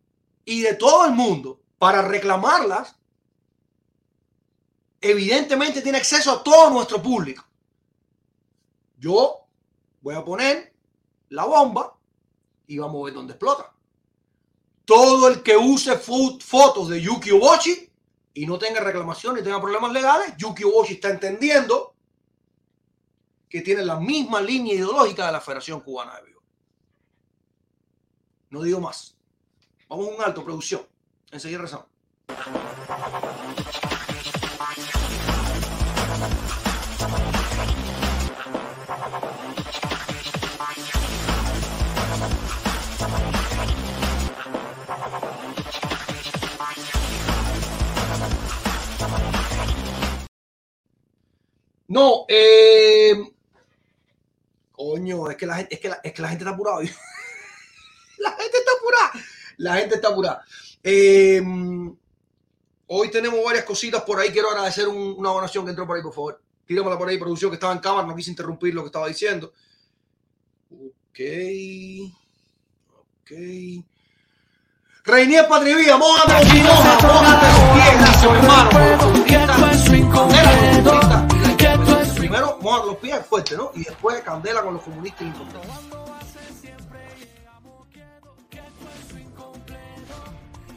[0.46, 2.96] y de todo el mundo para reclamarlas.
[5.00, 7.44] Evidentemente tiene acceso a todo nuestro público.
[8.98, 9.48] Yo
[10.02, 10.74] voy a poner
[11.30, 11.98] la bomba
[12.68, 13.74] y vamos a ver dónde explota.
[14.86, 17.90] Todo el que use fotos de Yuki Oboshi
[18.34, 21.91] y no tenga reclamaciones y tenga problemas legales, Yuki Oboshi está entendiendo
[23.52, 26.42] que tiene la misma línea ideológica de la Federación Cubana de Vivo.
[28.50, 29.18] No digo más.
[29.90, 30.88] Vamos a un alto, producción.
[31.30, 31.88] Enseguida rezamos.
[51.90, 53.31] No, eh,
[54.82, 56.80] coño, es que la gente, es que la, es que la gente está apurada.
[58.18, 59.12] la gente está apurada.
[59.58, 60.46] La gente está apurada.
[60.84, 61.42] Eh,
[62.88, 64.32] hoy tenemos varias cositas por ahí.
[64.32, 66.42] Quiero agradecer un, una donación que entró por ahí, por favor.
[66.66, 68.08] Tíramela por ahí, producción, que estaba en cámara.
[68.08, 69.54] No quise interrumpir lo que estaba diciendo.
[70.72, 71.20] Ok.
[73.22, 73.32] Ok.
[75.04, 76.44] Reinier Patrivía, mójate los
[77.04, 79.02] mójate los pies, hermano.
[82.16, 83.72] Primero, mójate los pies fuerte, ¿no?
[83.74, 84.11] Y después
[84.60, 85.72] con los comunistas incompetentes.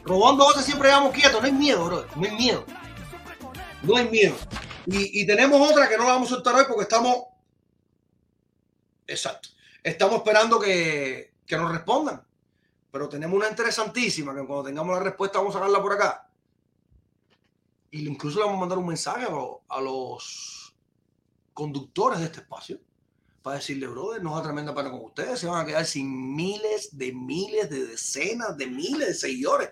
[0.05, 2.05] Robando voces siempre llevamos quietos, no hay miedo, bro.
[2.15, 2.65] No hay miedo.
[3.81, 4.35] No hay miedo.
[4.85, 7.25] Y, tenemos otra que no la vamos a soltar hoy porque estamos.
[9.07, 9.49] Exacto.
[9.83, 12.23] Estamos esperando que, que nos respondan.
[12.91, 16.29] Pero tenemos una interesantísima que cuando tengamos la respuesta vamos a sacarla por acá.
[17.89, 19.25] Y incluso le vamos a mandar un mensaje
[19.69, 20.75] a los
[21.53, 22.79] conductores de este espacio
[23.45, 26.97] para decirle, brother, no es tremenda pena con ustedes, se van a quedar sin miles
[26.97, 29.69] de miles de decenas de miles de seguidores.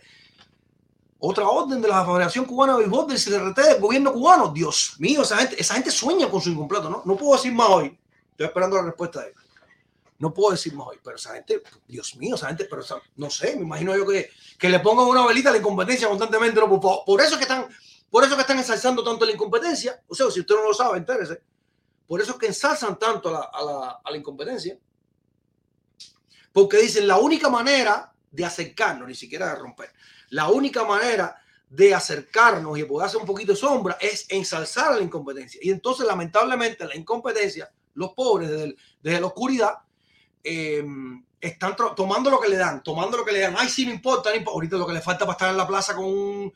[1.17, 4.49] Otra orden de la Federación Cubana de Béisbol, del CRT, del gobierno cubano.
[4.49, 7.01] Dios mío, esa gente, esa gente sueña con su incompleto, ¿no?
[7.03, 7.97] No puedo decir más hoy.
[8.29, 9.41] Estoy esperando la respuesta de ellos.
[10.19, 12.83] No puedo decir más hoy, pero esa gente, Dios mío, esa gente, pero
[13.15, 16.59] no sé, me imagino yo que, que le pongan una velita a la incompetencia constantemente.
[16.59, 16.79] ¿no?
[16.79, 17.67] Por, por, eso que están,
[18.11, 19.99] por eso que están ensalzando tanto la incompetencia.
[20.07, 21.41] O sea, si usted no lo sabe, entérese.
[22.13, 24.77] Por eso es que ensalzan tanto a la, incompetencia.
[26.51, 29.91] Porque dicen la única manera de acercarnos, ni siquiera de romper,
[30.29, 31.35] la única manera
[31.67, 35.59] de acercarnos y poder hacer un poquito de sombra es ensalzar a la incompetencia.
[35.63, 39.79] Y entonces, lamentablemente, la incompetencia, los pobres desde, la oscuridad,
[40.43, 40.85] eh,
[41.41, 43.55] están tomando lo que le dan, tomando lo que le dan.
[43.57, 44.53] Ay, sí, me importa, no importa.
[44.53, 46.53] Ahorita lo que le falta para estar en la plaza con, un,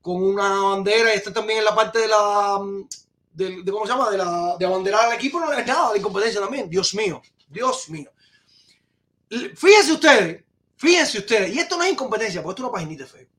[0.00, 2.60] con una bandera y estar también en la parte de la,
[3.34, 4.10] de, ¿cómo se llama?
[4.10, 6.70] De, la, de abanderar al equipo, no es nada de incompetencia también.
[6.70, 8.10] Dios mío, Dios mío.
[9.28, 10.44] Fíjense ustedes,
[10.76, 13.34] fíjense ustedes, y esto no es incompetencia, porque esto es una paginita de Facebook.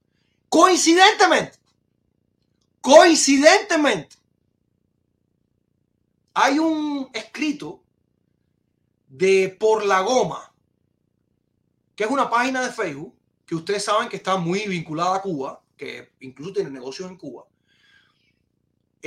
[0.49, 1.57] Coincidentemente,
[2.81, 4.15] coincidentemente,
[6.33, 7.81] hay un escrito
[9.07, 10.53] de Por la Goma,
[11.95, 15.63] que es una página de Facebook que ustedes saben que está muy vinculada a Cuba,
[15.77, 17.45] que incluso tiene negocios en Cuba.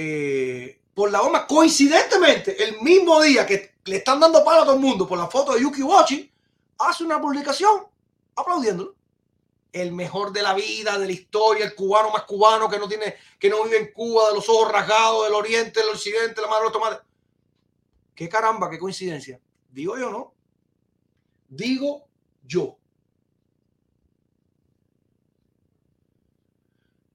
[0.01, 4.75] Eh, por la Goma, coincidentemente, el mismo día que le están dando palo a todo
[4.75, 6.33] el mundo por la foto de Yuki Wachi,
[6.79, 7.85] hace una publicación
[8.37, 8.95] aplaudiéndolo.
[9.73, 13.17] El mejor de la vida, de la historia, el cubano más cubano que no tiene,
[13.41, 16.61] que no vive en Cuba, de los ojos rasgados, del oriente, del occidente, la madre
[16.61, 17.01] de los tomates.
[18.15, 19.41] Qué caramba, qué coincidencia.
[19.69, 20.33] Digo yo, ¿no?
[21.49, 22.07] Digo
[22.45, 22.79] yo.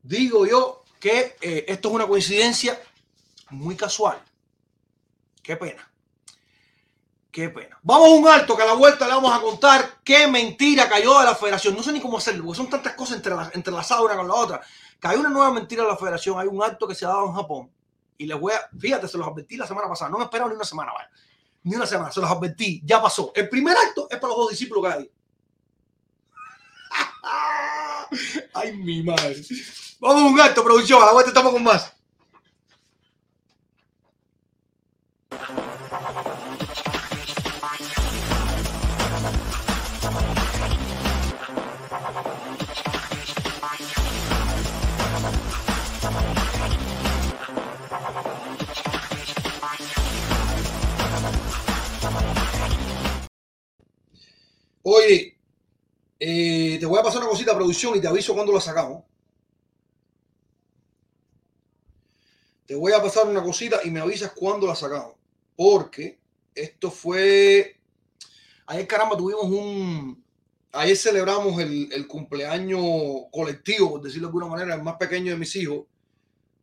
[0.01, 2.81] Digo yo que eh, esto es una coincidencia
[3.49, 4.23] muy casual.
[5.41, 5.91] Qué pena.
[7.29, 7.77] Qué pena.
[7.81, 11.19] Vamos a un alto que a la vuelta le vamos a contar qué mentira cayó
[11.19, 11.75] de la federación.
[11.75, 13.21] No sé ni cómo hacerlo, porque son tantas cosas
[13.53, 14.61] entrelazadas una con la otra.
[14.97, 16.39] Cayó una nueva mentira de la federación.
[16.39, 17.69] Hay un acto que se ha dado en Japón.
[18.17, 20.09] Y les voy a, fíjate, se los advertí la semana pasada.
[20.09, 21.09] No me esperaron ni una semana, vaya.
[21.63, 22.81] Ni una semana, se los advertí.
[22.85, 23.33] Ya pasó.
[23.35, 25.11] El primer acto es para los dos discípulos que hay.
[28.53, 29.43] Ay, mi madre.
[30.03, 31.01] Vamos a un gato, producción.
[31.01, 31.93] Aguante, estamos con más.
[54.81, 55.37] Oye,
[56.19, 59.12] eh, te voy a pasar una cosita, producción, y te aviso cuando la sacamos.
[62.65, 65.15] Te voy a pasar una cosita y me avisas cuando la sacamos.
[65.55, 66.19] Porque
[66.55, 67.79] esto fue.
[68.67, 70.23] Ayer, caramba, tuvimos un.
[70.71, 72.81] Ayer celebramos el, el cumpleaños
[73.31, 75.85] colectivo, por decirlo de alguna manera, el más pequeño de mis hijos,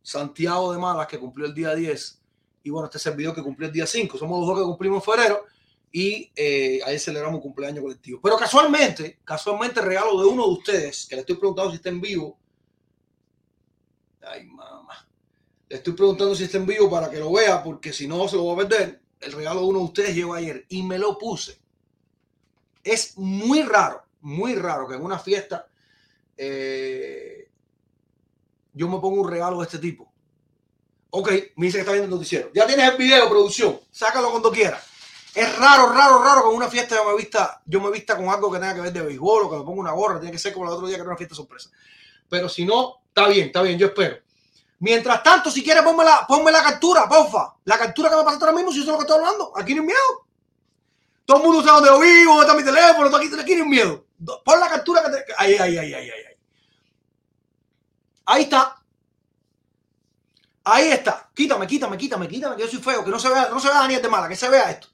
[0.01, 2.21] Santiago de Malas, que cumplió el día 10.
[2.63, 4.17] Y bueno, este servidor que cumplió el día 5.
[4.17, 5.45] Somos los dos que cumplimos en febrero.
[5.93, 8.19] Y eh, ayer celebramos un cumpleaños colectivo.
[8.21, 12.01] Pero casualmente, casualmente, regalo de uno de ustedes, que le estoy preguntando si está en
[12.01, 12.37] vivo.
[14.21, 15.10] Ay, mamá.
[15.71, 18.45] Estoy preguntando si está en vivo para que lo vea, porque si no se lo
[18.47, 19.01] va a perder.
[19.21, 21.59] El regalo de uno de ustedes llegó ayer y me lo puse.
[22.83, 25.67] Es muy raro, muy raro que en una fiesta
[26.35, 27.49] eh,
[28.73, 30.11] yo me ponga un regalo de este tipo.
[31.11, 32.51] Ok, me dice que está viendo el noticiero.
[32.53, 33.79] Ya tienes el video, producción.
[33.91, 34.83] Sácalo cuando quieras.
[35.33, 38.27] Es raro, raro, raro que en una fiesta yo me vista, yo me vista con
[38.27, 40.19] algo que tenga que ver de béisbol o que me ponga una gorra.
[40.19, 41.69] Tiene que ser como el otro día que era una fiesta sorpresa.
[42.27, 44.17] Pero si no, está bien, está bien, yo espero.
[44.81, 47.53] Mientras tanto, si quieres, ponme la, ponme la captura, porfa.
[47.65, 49.53] La captura que me pasa ahora mismo, si yo sé lo que estoy hablando.
[49.55, 50.25] Aquí no hay miedo.
[51.23, 54.05] Todo el mundo sabe dónde vivo, dónde está mi teléfono, aquí, aquí no miedo.
[54.43, 55.25] Pon la captura que te.
[55.37, 56.23] Ahí, ahí, ahí, ahí, ahí.
[58.25, 58.81] Ahí está.
[60.63, 61.29] Ahí está.
[61.35, 63.77] Quítame, quítame, quítame, quítame, que yo soy feo, que no se vea, no se vea
[63.77, 64.87] Daniel de mala, que se vea esto.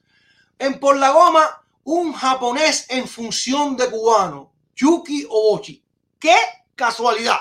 [0.60, 5.82] En Por la Goma, un japonés en función de cubano, Yuki Obochi.
[6.20, 6.36] ¡Qué
[6.76, 7.40] casualidad!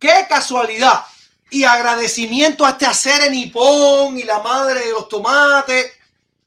[0.00, 1.04] ¡Qué casualidad!
[1.50, 5.92] Y agradecimiento a este hacer nipón y la madre de los tomates.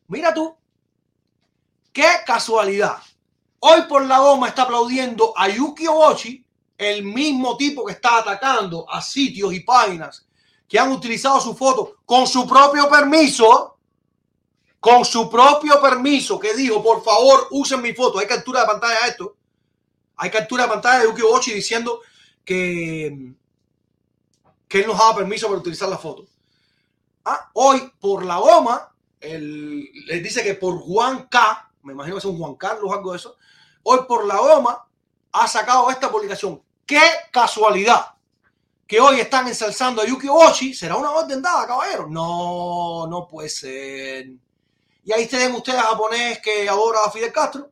[0.07, 0.55] Mira tú.
[1.91, 2.97] ¡Qué casualidad!
[3.59, 6.43] Hoy por la goma está aplaudiendo a Yuki Obochi,
[6.77, 10.25] el mismo tipo que está atacando a sitios y páginas
[10.67, 13.77] que han utilizado su foto con su propio permiso,
[14.79, 18.17] con su propio permiso, que dijo, por favor, usen mi foto.
[18.17, 19.35] Hay captura de pantalla de esto.
[20.17, 22.01] Hay captura de pantalla de Yuki Obochi diciendo
[22.43, 23.33] que,
[24.73, 26.25] que él nos daba permiso para utilizar la foto.
[27.25, 32.19] Ah, hoy por la goma, él, les dice que por Juan K, me imagino que
[32.21, 33.37] es un Juan Carlos o algo de eso,
[33.83, 34.83] hoy por la goma
[35.31, 36.59] ha sacado esta publicación.
[36.87, 36.99] ¡Qué
[37.31, 38.15] casualidad!
[38.87, 40.73] Que hoy están ensalzando a Yuki Ochi.
[40.73, 42.07] ¿Será una orden dada, caballero?
[42.09, 44.25] No, no puede ser.
[45.05, 47.69] Y ahí tienen ustedes a japonés que adora a Fidel Castro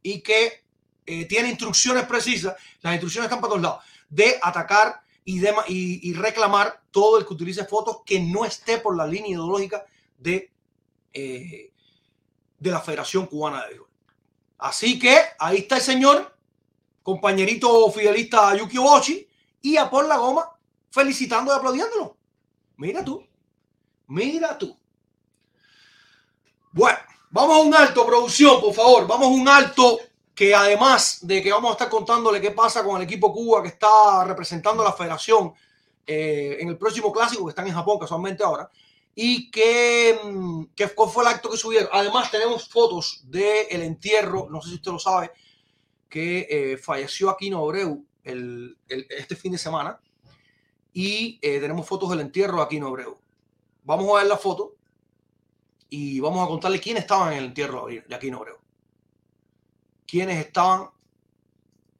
[0.00, 0.64] y que
[1.06, 2.54] eh, tiene instrucciones precisas.
[2.82, 3.84] Las instrucciones están para todos lados.
[4.08, 9.06] De atacar y, de, reclamar todo el que utilice fotos que no esté por la
[9.06, 9.84] línea ideológica
[10.16, 10.52] de,
[11.12, 11.72] eh,
[12.58, 13.88] de la Federación Cubana de Béisbol.
[14.58, 16.32] Así que ahí está el señor
[17.02, 19.28] compañerito fidelista Yuki Obochi
[19.62, 20.48] y a por la goma
[20.90, 22.16] felicitando y aplaudiéndolo.
[22.76, 23.26] Mira tú,
[24.06, 24.76] mira tú.
[26.70, 26.98] Bueno,
[27.30, 29.08] vamos a un alto, producción, por favor.
[29.08, 29.98] Vamos a un alto
[30.36, 33.68] que además de que vamos a estar contándole qué pasa con el equipo Cuba que
[33.68, 35.54] está representando a la federación
[36.06, 38.70] eh, en el próximo clásico que están en Japón casualmente ahora
[39.14, 40.20] y que,
[40.76, 41.88] que fue el acto que subieron.
[41.90, 45.32] Además tenemos fotos del el entierro, no sé si usted lo sabe,
[46.06, 49.98] que eh, falleció Aquino Abreu el, este fin de semana
[50.92, 53.18] y eh, tenemos fotos del entierro de Aquino Abreu.
[53.84, 54.74] Vamos a ver la foto
[55.88, 58.55] y vamos a contarle quiénes estaban en el entierro de Aquino Abreu.
[60.06, 60.88] Quiénes estaban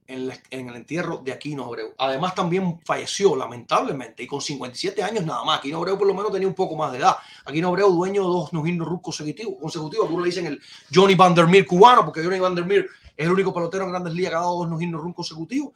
[0.06, 1.94] en, en, el entierro de Aquino Abreu.
[1.98, 5.58] Además también falleció lamentablemente y con 57 años nada más.
[5.58, 7.16] Aquino Abreu por lo menos tenía un poco más de edad.
[7.44, 9.54] Aquino Abreu dueño de dos Nujin Rus consecutivos.
[9.60, 10.06] consecutivos.
[10.06, 10.60] Algunos le dicen el
[10.94, 14.40] Johnny Vandermeer cubano porque Johnny Vandermeer es el único pelotero en Grandes Ligas que ha
[14.40, 15.72] dado dos no run consecutivos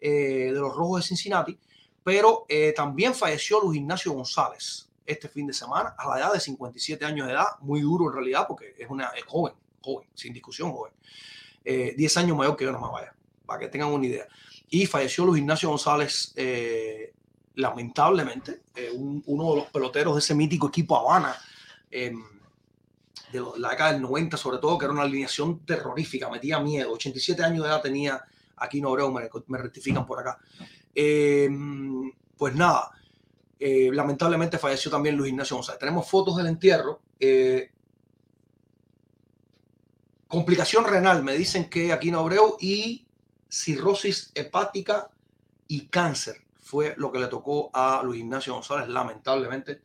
[0.00, 1.58] eh, de los Rojos de Cincinnati.
[2.02, 6.40] Pero eh, también falleció Luis Ignacio González este fin de semana a la edad de
[6.40, 7.46] 57 años de edad.
[7.60, 9.52] Muy duro en realidad porque es, una, es joven,
[9.82, 10.92] joven, sin discusión joven.
[11.64, 13.14] Eh, 10 años mayor que yo, no me vaya,
[13.46, 14.26] para que tengan una idea.
[14.68, 17.12] Y falleció Luis Ignacio González, eh,
[17.56, 18.62] lamentablemente,
[18.94, 21.36] un, uno de los peloteros de ese mítico equipo Habana
[21.90, 22.22] em,
[23.32, 26.92] de la década del 90 sobre todo, que era una alineación terrorífica, metía miedo.
[26.92, 28.24] 87 años de edad tenía
[28.56, 30.38] aquí no Obreu, me, me rectifican por acá.
[30.94, 31.48] Eh,
[32.36, 32.90] pues nada,
[33.58, 35.78] eh, lamentablemente falleció también Luis Ignacio González.
[35.78, 37.00] Tenemos fotos del entierro.
[37.18, 37.70] Eh,
[40.30, 43.04] complicación renal, me dicen que aquí no Obreu y
[43.50, 45.10] cirrosis hepática
[45.68, 49.82] y cáncer fue lo que le tocó a Luis Ignacio González, lamentablemente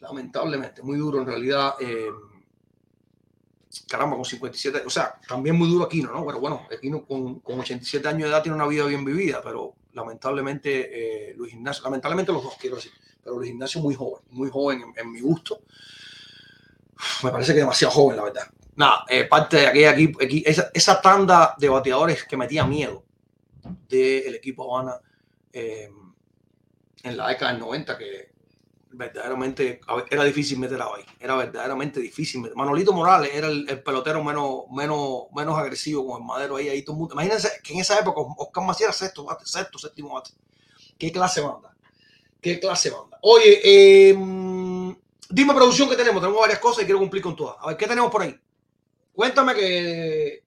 [0.00, 1.74] lamentablemente, muy duro en realidad.
[1.80, 2.08] Eh,
[3.86, 6.24] caramba, con 57, o sea, también muy duro Aquino, ¿no?
[6.26, 9.74] Pero bueno, Aquino con, con 87 años de edad tiene una vida bien vivida, pero
[9.92, 12.92] lamentablemente eh, Luis Ignacio, lamentablemente los dos quiero decir,
[13.22, 15.60] pero Luis Ignacio muy joven, muy joven en, en, mi gusto.
[17.22, 18.50] Me parece que demasiado joven, la verdad.
[18.78, 23.04] Nada, eh, parte de aquella equipo, equi- esa, esa tanda de bateadores que metía miedo
[23.88, 25.00] del equipo Habana
[25.52, 25.90] eh,
[27.02, 28.32] en la década del 90, que
[28.90, 31.04] verdaderamente era difícil meter a ahí.
[31.20, 32.50] Era verdaderamente difícil.
[32.54, 36.68] Manolito Morales era el, el pelotero menos, menos, menos agresivo con el madero ahí.
[36.68, 37.14] ahí todo el mundo.
[37.14, 40.30] Imagínense que en esa época Oscar Macías era sexto, bate, sexto, séptimo bate.
[40.98, 41.76] Qué clase banda.
[42.40, 43.18] Qué clase banda.
[43.22, 44.14] Oye, eh,
[45.30, 46.20] dime producción que tenemos.
[46.20, 47.56] Tenemos varias cosas y quiero cumplir con todas.
[47.60, 48.38] A ver, ¿qué tenemos por ahí?
[49.18, 50.44] Cuéntame que.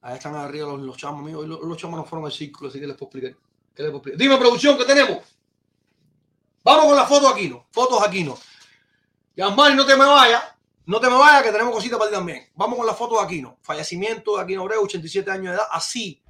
[0.00, 1.46] Ahí están arriba los, chamos míos.
[1.46, 4.16] Los, chamos no fueron al círculo, así que les puedo explicar.
[4.16, 5.18] Dime, producción, ¿qué tenemos?
[6.64, 7.64] Vamos con la foto Aquino.
[7.70, 8.36] Fotos Aquino.
[9.36, 10.42] Yasmani, no te me vayas.
[10.84, 12.48] No te me vayas, que tenemos cositas para ti también.
[12.56, 13.58] Vamos con la foto de Aquino.
[13.62, 15.68] Fallecimiento de Aquino Abreu, 87 años de edad.
[15.70, 16.20] Así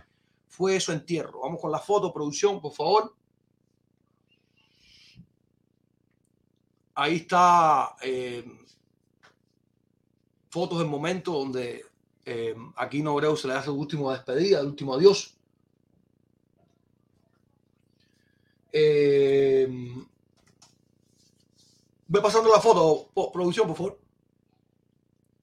[0.47, 1.41] fue su entierro.
[1.41, 3.17] Vamos con la foto, producción, por favor.
[6.95, 7.97] Ahí está.
[8.03, 8.45] eh,
[10.51, 11.85] fotos del momento donde
[12.25, 15.35] eh, Aquino Abreu se le hace su último despedida, el último adiós.
[18.73, 19.67] Eh,
[22.09, 23.99] ve pasando la foto, po- producción, por favor.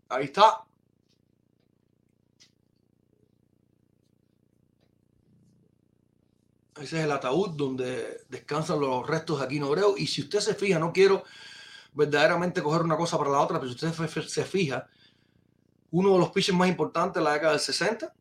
[0.10, 0.64] Ahí está.
[6.76, 9.96] Ese es el ataúd donde descansan los restos de Aquino Abreu.
[9.98, 11.24] Y si usted se fija, no quiero
[11.94, 14.88] verdaderamente coger una cosa para la otra, pero si usted se fija,
[15.92, 18.14] uno de los pitchers más importantes de la década del 60,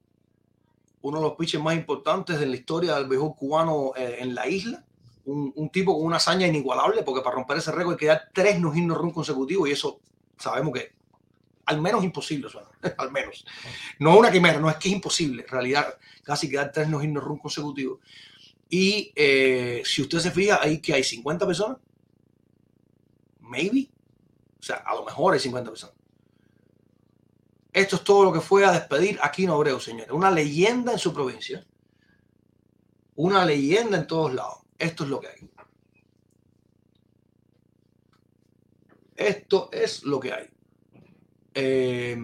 [1.03, 4.47] uno de los pitchers más importantes de la historia del béisbol cubano eh, en la
[4.49, 4.85] isla,
[5.27, 8.61] un, tipo con una hazaña inigualable, porque para romper ese récord hay que dar tres
[8.61, 9.99] no hit run consecutivos y eso
[10.39, 10.95] sabemos que
[11.67, 13.45] al menos imposible, suena, al menos.
[13.99, 17.01] No una quimera, no es que es imposible, en realidad casi que dar tres no
[17.01, 17.99] hit run consecutivos.
[18.69, 21.79] Y eh, si usted se fija, ahí que hay 50 personas,
[23.41, 23.89] maybe,
[24.59, 25.96] o sea, a lo mejor hay 50 personas.
[27.77, 30.11] Esto es todo lo que fue a despedir a Aquino Abreu, señores.
[30.11, 31.63] Una leyenda en su provincia.
[33.17, 34.61] Una leyenda en todos lados.
[34.79, 35.51] Esto es lo que hay.
[39.15, 40.49] Esto es lo que hay.
[41.53, 42.17] Eh,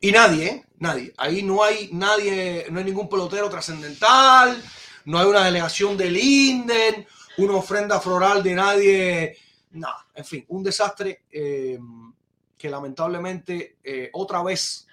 [0.00, 0.64] y nadie, ¿eh?
[0.78, 1.12] Nadie.
[1.18, 4.64] Ahí no hay nadie, no hay ningún pelotero trascendental,
[5.04, 9.36] no hay una delegación del INDEN, una ofrenda floral de nadie.
[9.72, 11.24] Nada, en fin, un desastre.
[11.30, 11.78] eh,
[12.62, 14.86] que lamentablemente eh, otra vez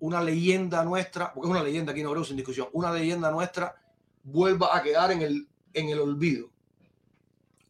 [0.00, 3.74] una leyenda nuestra, porque es una leyenda aquí no creo sin discusión, una leyenda nuestra
[4.22, 6.50] vuelva a quedar en el, en el olvido.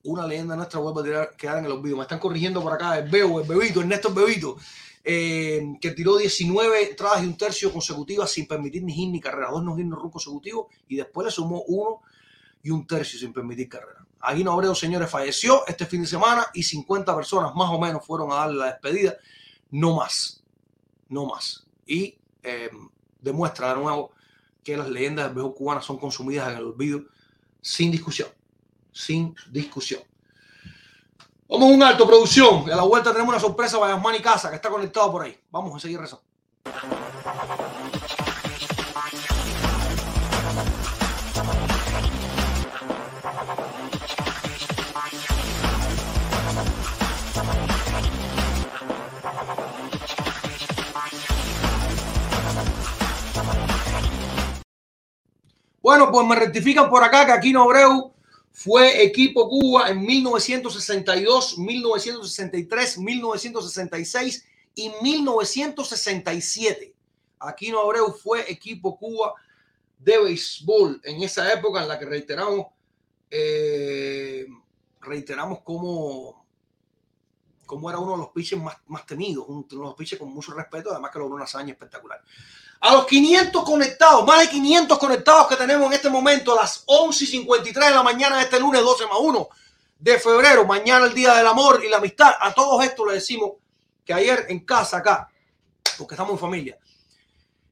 [0.03, 1.97] Una leyenda nuestra vuelva a quedar en el olvido.
[1.97, 4.57] Me están corrigiendo por acá el Bebo, el Bebito, Ernesto el Bebito,
[5.05, 9.53] eh, que tiró 19 entradas y un tercio consecutivas sin permitir ni hit ni carrera.
[9.53, 12.01] Dos no hit no run consecutivos y después le sumó uno
[12.65, 14.08] y un tercio sin permitir carrera.
[14.21, 18.33] Aguino Abreu, señores, falleció este fin de semana y 50 personas más o menos fueron
[18.33, 19.17] a darle la despedida.
[19.71, 20.43] No más.
[21.09, 21.67] No más.
[21.87, 22.71] Y eh,
[23.21, 24.13] demuestra de nuevo
[24.65, 27.03] que las leyendas del béisbol cubano son consumidas en el olvido
[27.61, 28.29] sin discusión.
[28.93, 30.03] Sin discusión.
[31.49, 32.71] Vamos a un alto, producción.
[32.71, 35.39] A la vuelta tenemos una sorpresa para Yasmani Casa, que está conectado por ahí.
[35.51, 36.25] Vamos a seguir rezando.
[55.99, 58.13] Bueno, pues me rectifican por acá que Aquino Abreu
[58.53, 64.47] fue equipo Cuba en 1962, 1963, 1966
[64.77, 66.95] y 1967.
[67.41, 69.35] Aquino Abreu fue equipo Cuba
[69.99, 72.69] de béisbol en esa época en la que reiteramos,
[73.29, 74.47] eh,
[75.01, 76.47] reiteramos cómo,
[77.67, 80.53] cómo era uno de los pitchers más, más temidos, uno de los pitchers con mucho
[80.53, 82.23] respeto, además que logró una hazaña espectacular.
[82.81, 86.85] A los 500 conectados, más de 500 conectados que tenemos en este momento, a las
[86.87, 89.49] 11 y 53 de la mañana de este lunes 12 más 1
[89.99, 92.33] de febrero, mañana el Día del Amor y la Amistad.
[92.41, 93.53] A todos estos les decimos
[94.05, 95.29] que ayer en casa acá,
[95.99, 96.79] porque estamos en familia,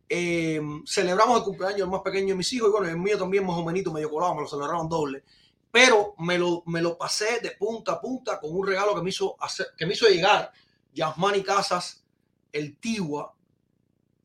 [0.09, 3.46] eh, celebramos el cumpleaños del más pequeño de mis hijos y bueno, el mío también
[3.46, 5.22] más o menos medio colado, me lo celebraron doble,
[5.70, 9.11] pero me lo, me lo pasé de punta a punta con un regalo que me
[9.11, 9.36] hizo,
[9.76, 10.52] que me hizo llegar
[10.92, 12.04] Yasmani Casas,
[12.52, 13.36] el Tiwa,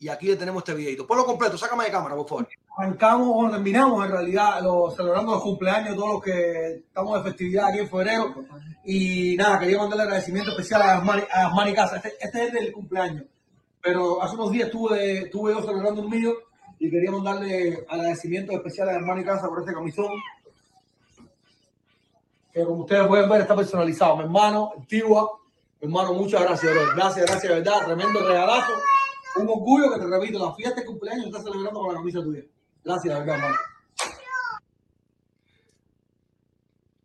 [0.01, 1.05] y aquí le tenemos este videito.
[1.05, 2.47] Ponlo completo, sácame de cámara, por favor.
[2.77, 7.67] arrancamos o terminamos en realidad lo- celebrando los cumpleaños, todos los que estamos de festividad
[7.67, 8.33] aquí en febrero.
[8.83, 11.97] Y nada, quería mandarle agradecimiento especial a Asmani, a Asmani Casa.
[11.97, 13.25] Este, este es el cumpleaños.
[13.79, 16.33] Pero hace unos días estuve, estuve yo celebrando un mío
[16.79, 20.11] y quería mandarle agradecimiento especial a Asmani Casa por este camisón.
[22.51, 24.17] Que como ustedes pueden ver está personalizado.
[24.17, 25.29] Mi hermano, Tigua,
[25.79, 26.73] Hermano, muchas gracias.
[26.95, 27.85] Gracias, gracias, de verdad.
[27.85, 28.71] Tremendo regalazo.
[29.35, 32.41] Un orgullo que te repito, la fiesta de cumpleaños está celebrando con la camisa tuya.
[32.83, 33.55] Gracias, hermano.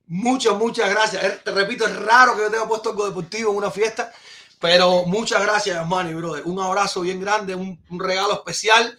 [0.08, 1.42] Muchas, muchas gracias.
[1.42, 4.12] Te repito, es raro que yo tenga puesto algo deportivo en una fiesta,
[4.60, 6.42] pero muchas gracias, Manny, brother.
[6.46, 8.96] Un abrazo bien grande, un, regalo especial.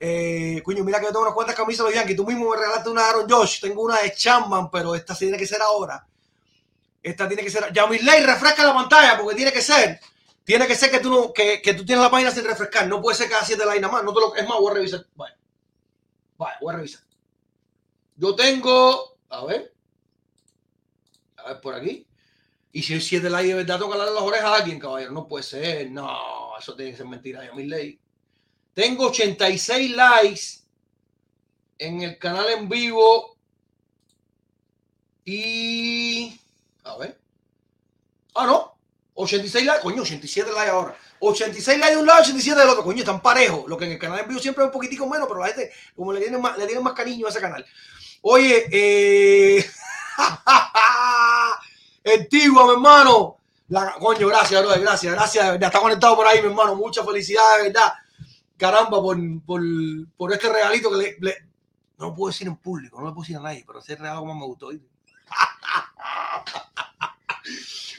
[0.00, 2.16] Eh, coño, mira que yo tengo unas cuantas camisas de los Yankees.
[2.16, 3.60] Tú mismo me regalaste una de Aaron Josh.
[3.60, 6.06] Tengo una de Chapman, pero esta sí tiene que ser ahora.
[7.02, 7.70] Esta tiene que ser.
[7.72, 10.00] Yamilei, refresca la pantalla porque tiene que ser.
[10.48, 12.88] Tiene que ser que tú, no, que, que tú tienes la página sin refrescar.
[12.88, 14.02] No puede ser cada siete likes nada más.
[14.02, 15.06] No te lo, es más, voy a revisar.
[15.14, 15.34] Vale.
[16.38, 17.02] Vale, voy a revisar.
[18.16, 19.18] Yo tengo.
[19.28, 19.74] A ver.
[21.36, 22.06] A ver por aquí.
[22.72, 25.12] Y si hay siete likes de verdad, darle las orejas a alguien, caballero.
[25.12, 25.90] No puede ser.
[25.90, 27.44] No, eso tiene que ser mentira.
[27.44, 28.00] Yamilei.
[28.72, 30.42] Tengo 86 likes
[31.76, 33.36] en el canal en vivo.
[35.26, 36.40] Y.
[36.84, 37.20] A ver.
[38.34, 38.77] Ah, no.
[39.18, 39.82] 86 likes.
[39.82, 40.96] Coño, 87 likes ahora.
[41.20, 42.84] 86 likes de un lado, 87 del otro.
[42.84, 43.64] Coño, están parejos.
[43.68, 45.72] Lo que en el canal en vivo siempre es un poquitico menos, pero la gente,
[45.96, 47.66] como le tienen más, le tienen más cariño a ese canal.
[48.22, 49.68] Oye, eh.
[52.20, 53.36] Antigua, mi hermano.
[53.68, 55.44] La, coño, gracias, gracias, gracias.
[55.44, 55.66] de verdad.
[55.68, 56.76] Está conectado por ahí, mi hermano.
[56.76, 57.92] Mucha felicidad, de verdad.
[58.56, 59.60] Caramba, por, por,
[60.16, 61.34] por este regalito que le,
[61.98, 64.20] No lo puedo decir en público, no lo puedo decir a nadie, pero ese regalo
[64.20, 64.70] como me gustó.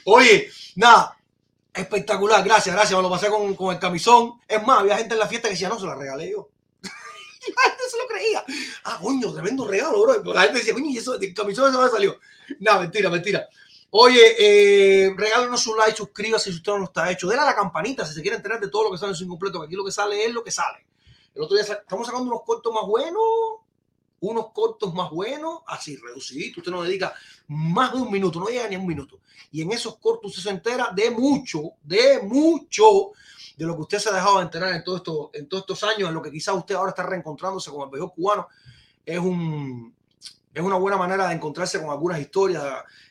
[0.06, 0.50] Oye,
[0.80, 1.16] nada,
[1.72, 2.96] espectacular, gracias, gracias.
[2.96, 4.40] Me lo pasé con, con el camisón.
[4.48, 6.48] Es más, había gente en la fiesta que decía, no, se la regalé yo.
[6.82, 8.44] La gente se lo creía.
[8.84, 10.34] Ah, coño, tremendo regalo, bro.
[10.34, 12.18] La gente decía, coño, ¿y eso, el camisón eso me salió.
[12.58, 13.48] No, mentira, mentira.
[13.90, 17.26] Oye, eh, regálanos un like, suscríbase si usted no lo está hecho.
[17.28, 19.24] Dale a la campanita si se quiere enterar de todo lo que sale en su
[19.24, 20.86] incompleto, que aquí lo que sale es lo que sale.
[21.34, 23.22] El otro día estamos sacando unos cortos más buenos,
[24.20, 26.58] unos cortos más buenos, así, reduciditos.
[26.58, 27.14] Usted nos dedica
[27.48, 29.20] más de un minuto, no llega ni a un minuto.
[29.50, 33.12] Y en esos cortos se entera de mucho, de mucho
[33.56, 35.84] de lo que usted se ha dejado de enterar en, todo esto, en todos estos
[35.84, 38.48] años, en lo que quizás usted ahora está reencontrándose con el béisbol cubano.
[39.04, 39.94] Es, un,
[40.54, 42.64] es una buena manera de encontrarse con algunas historias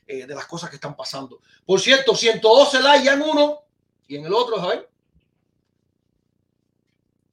[0.07, 1.41] eh, de las cosas que están pasando.
[1.65, 3.59] Por cierto, 112 likes ya en uno
[4.07, 4.89] y en el otro, a ver.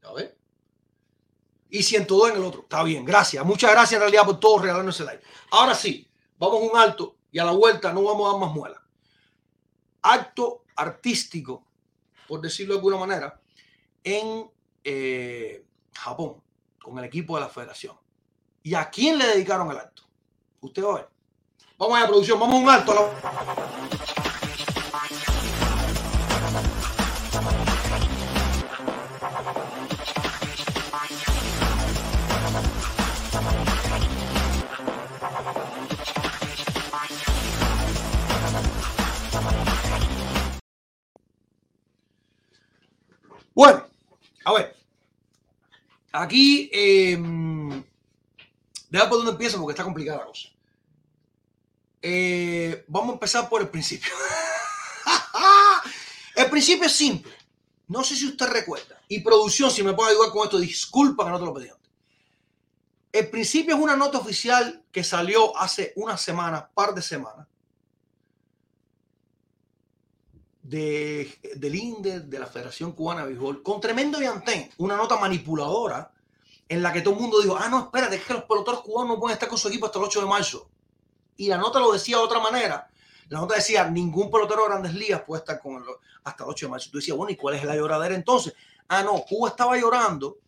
[0.03, 0.37] A ver.
[1.71, 2.63] Y 102 en el otro.
[2.63, 3.45] Está bien, gracias.
[3.45, 5.25] Muchas gracias en realidad por todos regalarnos ese like.
[5.51, 6.09] Ahora sí,
[6.39, 8.83] vamos a un alto y a la vuelta no vamos a dar más muela.
[10.03, 11.67] Acto artístico,
[12.29, 13.41] por decirlo de alguna manera,
[14.05, 14.51] en
[14.85, 16.43] eh, Japón,
[16.81, 17.97] con el equipo de la federación.
[18.63, 20.03] ¿Y a quién le dedicaron el acto?
[20.61, 21.09] Usted va a ver.
[21.79, 22.93] Vamos a la producción, vamos a un alto.
[22.93, 24.26] a
[43.57, 43.87] Bueno,
[44.45, 44.77] a ver.
[46.13, 47.17] Aquí, eh,
[48.91, 50.51] deja por dónde empiezo porque está complicada la cosa.
[52.03, 54.13] Eh, vamos a empezar por el principio.
[56.37, 57.33] el principio es simple.
[57.89, 59.01] No sé si usted recuerda.
[59.09, 61.91] Y producción, si me puede ayudar con esto, disculpa que no te lo pedí antes.
[63.11, 67.47] El principio es una nota oficial que salió hace una semana, par de semanas,
[70.69, 76.11] de, del INDE, de la Federación Cubana de Béisbol, con tremendo llantén, una nota manipuladora
[76.69, 79.15] en la que todo el mundo dijo, ah, no, espérate, es que los peloteros cubanos
[79.15, 80.69] no pueden estar con su equipo hasta el 8 de marzo.
[81.37, 82.89] Y la nota lo decía de otra manera.
[83.29, 85.83] La nota decía, ningún pelotero de grandes ligas puede estar con el,
[86.25, 86.91] hasta el 8 de marzo.
[86.91, 88.55] Tú decías, bueno, ¿y cuál es la lloradera entonces?
[88.89, 90.39] Ah, no, Cuba estaba llorando,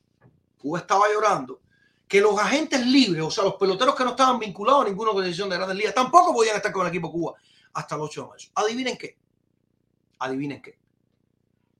[0.58, 1.60] Cuba estaba llorando,
[2.08, 5.48] que los agentes libres, o sea, los peloteros que no estaban vinculados a ninguna organización
[5.48, 7.34] de grandes ligas, tampoco podían estar con el equipo Cuba
[7.72, 8.50] hasta el 8 de marzo.
[8.56, 9.16] Adivinen qué.
[10.18, 10.78] Adivinen qué.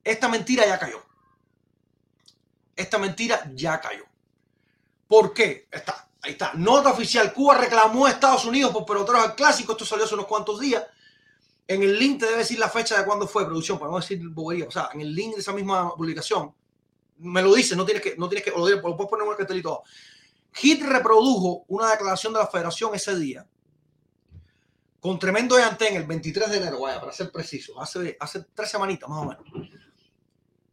[0.04, 1.02] Esta mentira ya cayó.
[2.74, 4.04] Esta mentira ya cayó.
[5.06, 5.68] ¿Por qué?
[5.70, 6.52] Está, ahí está.
[6.54, 7.32] Nota oficial.
[7.32, 9.72] Cuba reclamó a Estados Unidos por peloteros al clásico.
[9.72, 10.84] Esto salió hace unos cuantos días.
[11.66, 14.26] En el link te debe decir la fecha de cuándo fue producción, para no decir
[14.28, 14.66] bobería.
[14.66, 16.54] O sea, en el link de esa misma publicación,
[17.18, 19.36] me lo dice, no tienes que, no tienes que, o lo, puedes poner en un
[19.36, 19.82] cartelito.
[20.52, 23.46] Hit reprodujo una declaración de la federación ese día,
[25.00, 29.08] con tremendo llantén el 23 de enero, vaya, para ser preciso, hace, hace tres semanitas
[29.08, 29.44] más o menos.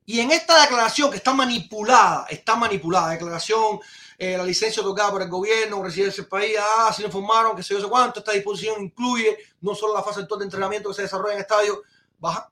[0.07, 3.79] Y en esta declaración que está manipulada, está manipulada, declaración,
[4.17, 7.73] eh, la licencia otorgada por el gobierno, residencia del país, ah, se informaron que se
[7.73, 11.01] yo sé cuánto, esta disposición incluye no solo la fase actual de entrenamiento que se
[11.03, 11.81] desarrolla en estadio,
[12.19, 12.49] baja.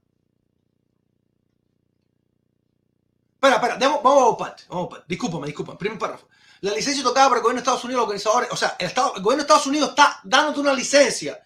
[3.35, 5.05] Espera, espera, vamos por parte, vamos por parte.
[5.09, 6.27] Discúlpame, discúlpame, primer párrafo.
[6.61, 9.13] La licencia otorgada por el gobierno de Estados Unidos, los organizadores, o sea, el, Estado-
[9.17, 11.39] el gobierno de Estados Unidos está dándote una licencia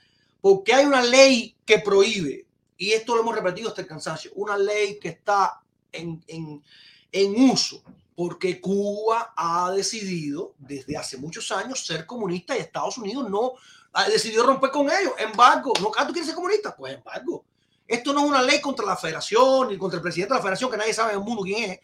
[0.47, 2.45] porque hay una ley que prohíbe
[2.77, 6.63] y esto lo hemos repetido hasta el cansancio, una ley que está en, en,
[7.11, 7.83] en uso
[8.15, 13.55] porque Cuba ha decidido desde hace muchos años ser comunista y Estados Unidos no
[13.91, 15.11] ha decidido romper con ellos.
[15.17, 15.87] Embargo, ¿no?
[15.89, 16.73] ¿tú quieres ser comunista?
[16.73, 17.43] Pues embargo.
[17.85, 20.71] Esto no es una ley contra la federación ni contra el presidente de la federación,
[20.71, 21.79] que nadie sabe en el mundo quién es.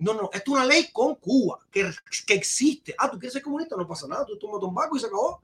[0.00, 1.92] No, no, esto es una ley con Cuba, que,
[2.26, 2.92] que existe.
[2.98, 5.40] Ah, tú quieres ser comunista, no pasa nada, tú tomas un barco y se acabó.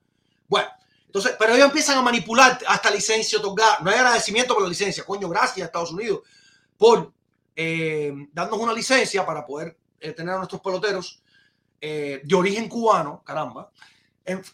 [0.48, 0.68] Bueno,
[1.11, 3.78] entonces, pero ellos empiezan a manipular hasta licencia otorgada.
[3.80, 5.04] No hay agradecimiento por la licencia.
[5.04, 6.20] Coño, gracias a Estados Unidos
[6.76, 7.12] por
[7.56, 11.20] eh, darnos una licencia para poder eh, tener a nuestros peloteros
[11.80, 13.72] eh, de origen cubano, caramba,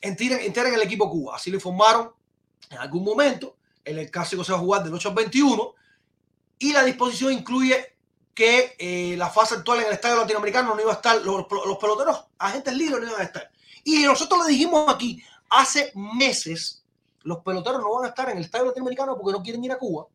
[0.03, 1.37] integren el equipo Cuba.
[1.37, 2.11] Así lo informaron
[2.71, 3.59] en algún momento.
[3.85, 5.75] El clásico se va a jugar del 8 al 21
[6.59, 7.99] y la disposición incluye
[8.33, 11.77] que eh, la fase actual en el estadio latinoamericano no iba a estar, los, los
[11.77, 13.51] peloteros, agentes libres no iban a estar.
[13.85, 16.83] Y nosotros le dijimos aquí hace meses,
[17.23, 19.79] los peloteros no van a estar en el estadio latinoamericano porque no quieren ir a
[19.79, 20.07] Cuba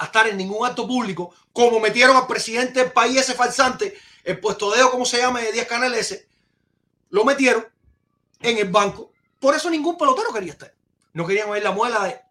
[0.00, 4.40] a estar en ningún acto público, como metieron al presidente del país ese falsante, el
[4.40, 6.28] puesto de como se llama, de 10 canales ese,
[7.10, 7.66] lo metieron
[8.40, 9.12] en el banco.
[9.38, 10.72] Por eso ningún pelotero quería estar.
[11.12, 12.24] No querían oír la muela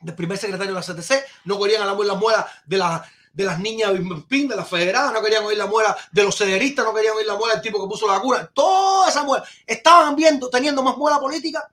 [0.00, 3.04] del primer secretario de la CTC, no querían oír la muela de, la,
[3.38, 6.92] de las niñas de la federada, no querían oír la muela de los cederistas, no
[6.92, 8.50] querían oír la muela del tipo que puso la cura.
[8.52, 9.44] Toda esa muela.
[9.64, 11.70] Estaban viendo, teniendo más muela política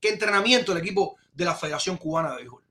[0.00, 2.64] que entrenamiento el equipo de la Federación Cubana de Béisbol.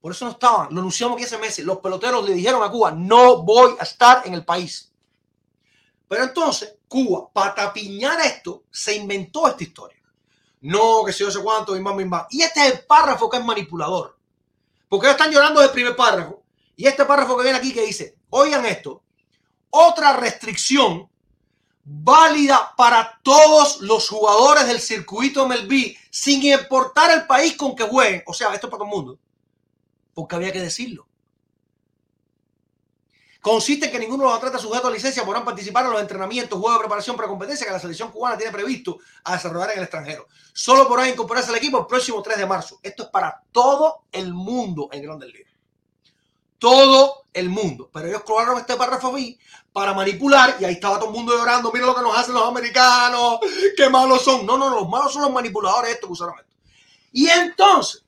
[0.00, 0.68] Por eso no estaban.
[0.72, 1.62] Lo anunciamos aquí hace meses.
[1.62, 4.90] Los peloteros le dijeron a Cuba, no voy a estar en el país.
[6.08, 10.02] Pero entonces, Cuba, para tapiñar esto, se inventó esta historia.
[10.62, 12.28] No, que si yo sé cuánto, mi mamá, mi mamá.
[12.30, 14.16] Y este es el párrafo que es manipulador.
[14.88, 16.45] Porque ellos están llorando del primer párrafo.
[16.76, 19.02] Y este párrafo que viene aquí que dice, oigan esto,
[19.70, 21.08] otra restricción
[21.82, 28.22] válida para todos los jugadores del circuito MLB, sin importar el país con que jueguen.
[28.26, 29.18] O sea, esto es para todo el mundo
[30.16, 31.06] porque había que decirlo.
[33.42, 36.58] Consiste en que ninguno de los atletas sujetos a licencia podrán participar en los entrenamientos,
[36.58, 39.84] juegos de preparación para competencia que la selección cubana tiene previsto a desarrollar en el
[39.84, 40.26] extranjero.
[40.54, 42.80] Solo podrán incorporarse al equipo el próximo 3 de marzo.
[42.82, 45.52] Esto es para todo el mundo en Grandes Ligas.
[46.58, 47.90] Todo el mundo.
[47.92, 49.38] Pero ellos colocaron este párrafo B
[49.72, 51.70] para manipular y ahí estaba todo el mundo llorando.
[51.72, 53.40] Mira lo que nos hacen los americanos.
[53.76, 54.46] Qué malos son.
[54.46, 54.76] No, no, no.
[54.76, 56.54] Los malos son los manipuladores estos que usaron esto.
[57.12, 58.04] Y entonces,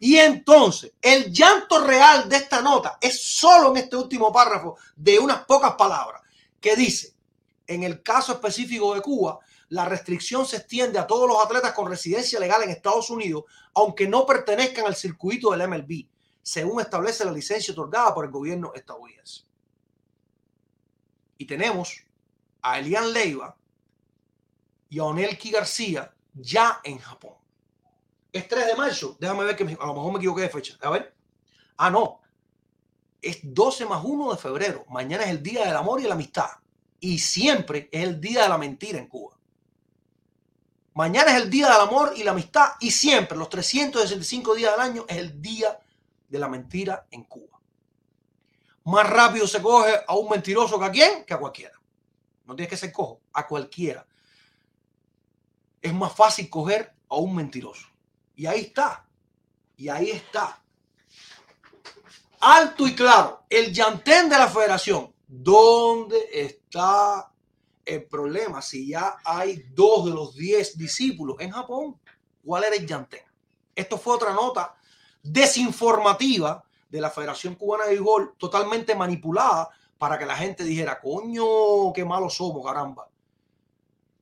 [0.00, 5.18] y entonces, el llanto real de esta nota es solo en este último párrafo de
[5.18, 6.22] unas pocas palabras
[6.60, 7.14] que dice,
[7.66, 11.88] en el caso específico de Cuba, la restricción se extiende a todos los atletas con
[11.88, 16.06] residencia legal en Estados Unidos, aunque no pertenezcan al circuito del MLB,
[16.48, 19.42] según establece la licencia otorgada por el gobierno estadounidense.
[21.36, 22.02] Y tenemos
[22.62, 23.54] a Elian Leiva
[24.88, 27.34] y a Onelki García ya en Japón.
[28.32, 29.14] Es 3 de marzo.
[29.20, 30.78] Déjame ver que a lo mejor me equivoqué de fecha.
[30.80, 31.14] A ver.
[31.76, 32.22] Ah, no.
[33.20, 34.86] Es 12 más 1 de febrero.
[34.88, 36.48] Mañana es el Día del Amor y la Amistad.
[36.98, 39.36] Y siempre es el Día de la Mentira en Cuba.
[40.94, 42.70] Mañana es el Día del Amor y la Amistad.
[42.80, 45.78] Y siempre, los 365 días del año, es el Día
[46.28, 47.60] de la Mentira en Cuba.
[48.84, 51.24] Más rápido se coge a un mentiroso que a quién?
[51.24, 51.78] Que a cualquiera.
[52.46, 54.06] No tienes que ser cojo, a cualquiera.
[55.82, 57.86] Es más fácil coger a un mentiroso.
[58.34, 59.06] Y ahí está.
[59.76, 60.62] Y ahí está.
[62.40, 65.12] Alto y claro, el llantén de la federación.
[65.26, 67.30] ¿Dónde está
[67.84, 68.62] el problema?
[68.62, 72.00] Si ya hay dos de los diez discípulos en Japón,
[72.42, 73.24] ¿cuál era el llantén?
[73.74, 74.77] Esto fue otra nota
[75.22, 81.92] desinformativa de la Federación Cubana de Béisbol, totalmente manipulada para que la gente dijera, coño,
[81.92, 83.08] qué malos somos, caramba.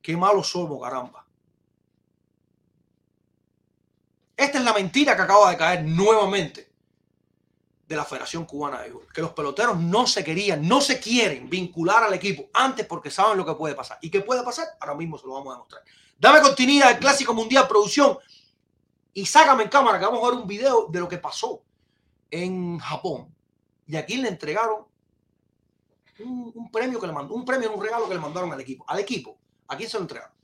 [0.02, 1.26] Qué malos somos, caramba.
[4.36, 6.70] Esta es la mentira que acaba de caer nuevamente
[7.86, 9.12] de la Federación Cubana de Béisbol.
[9.12, 13.38] Que los peloteros no se querían, no se quieren vincular al equipo antes porque saben
[13.38, 13.98] lo que puede pasar.
[14.00, 14.66] ¿Y qué puede pasar?
[14.80, 15.82] Ahora mismo se lo vamos a demostrar.
[16.18, 18.18] Dame continuidad al Clásico Mundial Producción
[19.16, 21.62] y sácame en cámara que vamos a ver un video de lo que pasó
[22.30, 23.34] en Japón.
[23.86, 24.84] Y aquí le entregaron
[26.18, 28.84] un, premio que le mandó, un premio, un regalo que le mandaron al equipo.
[28.86, 29.38] Al equipo.
[29.68, 30.34] ¿A quién se lo entregaron?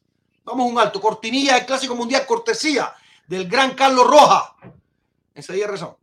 [0.43, 1.03] Vamos a un alto.
[1.03, 2.95] Cortinilla del Clásico Mundial, cortesía
[3.27, 4.57] del gran Carlos Roja.
[5.35, 5.95] Día razón.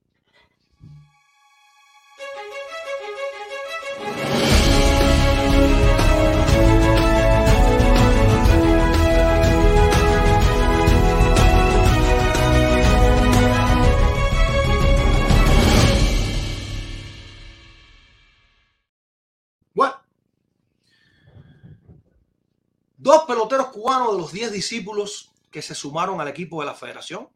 [22.99, 27.27] Dos peloteros cubanos de los diez discípulos que se sumaron al equipo de la federación.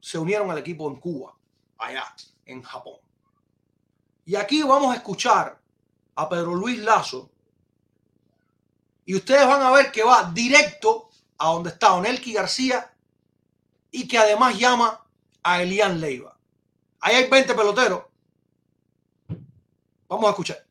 [0.00, 1.34] se unieron al equipo en Cuba,
[1.76, 2.04] allá,
[2.44, 3.00] en Japón.
[4.24, 5.60] Y aquí vamos a escuchar
[6.14, 7.30] a Pedro Luis Lazo
[9.04, 11.08] y ustedes van a ver que va directo
[11.38, 12.94] a donde está Onelki García
[13.90, 15.02] y que además llama
[15.42, 16.38] a Elian Leiva.
[17.00, 18.02] Ahí hay 20 peloteros.
[20.08, 20.66] Vamos a escuchar.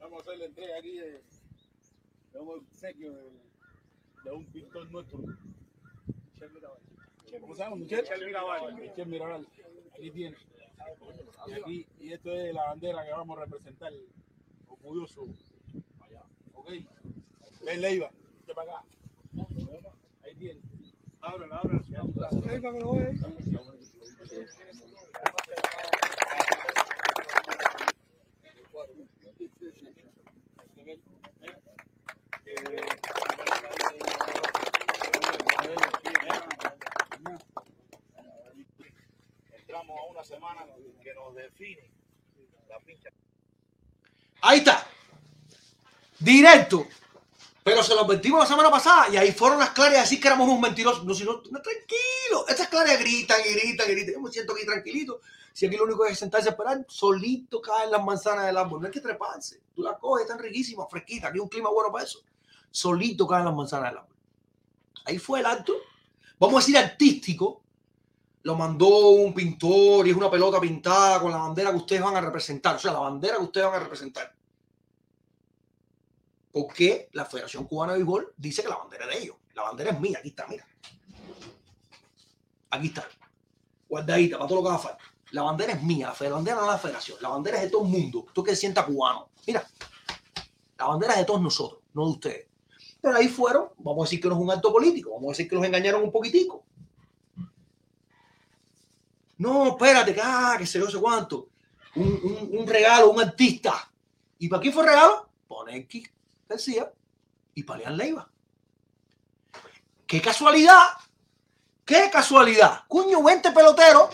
[0.00, 1.22] Vamos a hacer la entrega aquí de,
[2.38, 3.30] de un obsequio de,
[4.24, 5.18] de un pintor nuestro.
[5.18, 6.78] Michel Mirabal.
[7.40, 7.76] ¿Cómo se llama?
[7.76, 8.74] Michel, Mirabal.
[8.74, 9.48] Michel Mirabal.
[9.94, 10.36] Aquí tiene.
[11.46, 13.92] Y, aquí, y esto es la bandera que vamos a representar.
[14.68, 15.26] Orgulloso.
[16.00, 16.22] Allá.
[16.54, 16.70] ¿Ok?
[17.64, 18.10] Ven, Leiva.
[18.10, 18.84] Vente para acá.
[20.24, 20.60] Ahí tiene.
[21.20, 21.78] Ábrela, ábrela.
[44.40, 44.86] Ahí está.
[46.18, 46.86] Directo.
[47.62, 50.28] Pero se lo advertimos la semana pasada y ahí fueron las claras a decir que
[50.28, 51.04] éramos unos mentirosos.
[51.04, 52.46] No, si no, tranquilo.
[52.48, 54.14] Estas claras gritan y gritan y gritan.
[54.14, 55.20] Yo me siento aquí tranquilito.
[55.52, 58.80] Si aquí lo único es sentarse a esperar, solito caen las manzanas del árbol.
[58.80, 59.60] No hay que treparse.
[59.74, 61.30] Tú las coges, están riquísimas, fresquitas.
[61.30, 62.20] Aquí un clima bueno para eso.
[62.70, 64.16] Solito caen las manzanas del árbol.
[65.04, 65.74] Ahí fue el acto.
[66.38, 67.62] Vamos a decir artístico.
[68.42, 72.16] Lo mandó un pintor y es una pelota pintada con la bandera que ustedes van
[72.16, 72.76] a representar.
[72.76, 74.34] O sea, la bandera que ustedes van a representar.
[76.52, 79.36] Porque la Federación Cubana de Béisbol dice que la bandera es de ellos.
[79.54, 80.18] La bandera es mía.
[80.18, 80.66] Aquí está, mira.
[82.70, 83.08] Aquí está.
[83.88, 85.04] Guardadita, para todo lo que haga falta.
[85.32, 86.12] La bandera es mía.
[86.20, 87.18] La bandera no es la Federación.
[87.20, 88.26] La bandera es de todo el mundo.
[88.32, 89.30] Tú que se sienta cubano.
[89.46, 89.66] Mira.
[90.78, 92.46] La bandera es de todos nosotros, no de ustedes.
[93.00, 95.48] Pero ahí fueron, vamos a decir que no es un acto político, vamos a decir
[95.48, 96.64] que los engañaron un poquitico.
[99.38, 101.48] No, espérate, que, ah, se yo sé cuánto.
[101.94, 103.90] Un, un, un regalo, un artista.
[104.38, 105.28] ¿Y para quién fue el regalo?
[105.46, 106.04] Ponenki
[106.48, 106.92] García
[107.54, 108.28] y Paleán Leiva.
[110.06, 110.84] ¡Qué casualidad!
[111.84, 112.84] ¡Qué casualidad!
[112.88, 114.08] Cuño, 20 peloteros.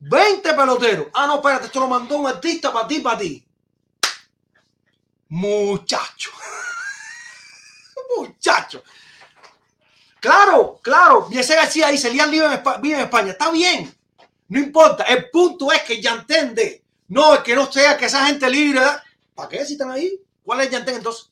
[0.00, 1.06] 20 peloteros.
[1.14, 3.46] Ah, no, espérate, esto lo mandó un artista para ti, para ti.
[5.34, 6.30] Muchacho.
[8.18, 8.82] Muchacho.
[10.20, 11.26] Claro, claro.
[11.26, 13.32] Viese García dice, Lian vive en, Espa- vive en España.
[13.32, 13.92] Está bien.
[14.48, 15.04] No importa.
[15.04, 16.84] El punto es que Yantén de.
[17.08, 18.82] No, es que no sea que esa gente libre.
[19.34, 20.20] ¿Para qué si están ahí?
[20.44, 21.30] ¿Cuál es Yantén entonces?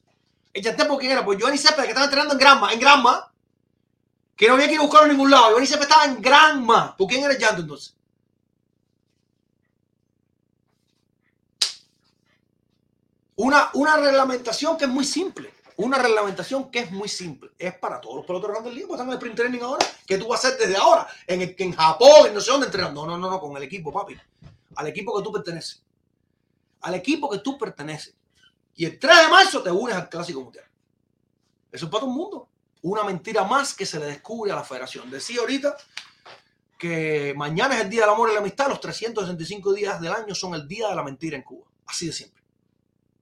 [0.53, 1.24] ¿El Yantén por quién era?
[1.24, 2.72] Pues Giovanni Cepeda, que estaba entrenando en Granma.
[2.72, 3.30] En Granma.
[4.34, 5.48] Que no había que ir a buscarlo en ningún lado.
[5.48, 6.96] Giovanni Cepeda estaba en Granma.
[6.96, 7.94] ¿Por quién era el entonces?
[13.43, 15.51] Una, una reglamentación que es muy simple.
[15.76, 17.53] Una reglamentación que es muy simple.
[17.59, 18.91] Es para todos los peloteros grandes ligas.
[18.91, 19.86] Están en el sprint training ahora.
[20.07, 21.09] ¿Qué tú vas a hacer desde ahora?
[21.26, 23.07] En, el, en Japón, en no sé dónde entrenando.
[23.07, 24.14] No, no, no, no, con el equipo, papi.
[24.76, 25.82] Al equipo que tú perteneces.
[26.82, 28.14] Al equipo que tú perteneces.
[28.74, 30.66] Y el 3 de marzo te unes al Clásico Mundial.
[31.72, 32.49] Eso es para todo el mundo.
[32.82, 35.11] Una mentira más que se le descubre a la federación.
[35.11, 35.78] Decía ahorita
[36.78, 38.68] que mañana es el Día del Amor y la Amistad.
[38.68, 41.66] Los 365 días del año son el Día de la Mentira en Cuba.
[41.86, 42.39] Así de simple.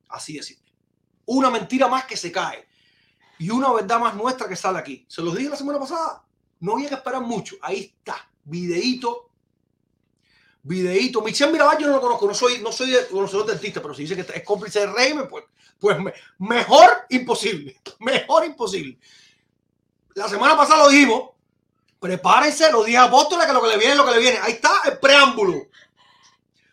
[0.08, 0.72] Así de simple.
[1.26, 2.66] Una mentira más que se cae.
[3.38, 5.04] Y una verdad más nuestra que sale aquí.
[5.08, 6.24] Se los dije la semana pasada.
[6.60, 7.56] No había que esperar mucho.
[7.62, 8.28] Ahí está.
[8.44, 9.30] Videíto.
[10.62, 11.22] Videíto.
[11.22, 12.26] Michelle Mirabal yo no lo conozco.
[12.26, 15.44] No soy, no soy de artista, pero si dice que es cómplice de régimen, pues,
[15.78, 17.80] pues me- mejor imposible.
[18.00, 18.98] Mejor imposible.
[20.14, 21.30] La semana pasada lo dijimos.
[22.00, 24.38] Prepárense, los 10 apóstoles, que lo que le viene es lo que le viene.
[24.38, 25.66] Ahí está el preámbulo.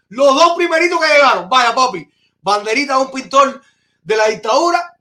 [0.09, 1.49] Los dos primeritos que llegaron.
[1.49, 2.07] Vaya, papi.
[2.46, 3.60] Banderita de un pintor
[4.04, 5.00] de la dictadura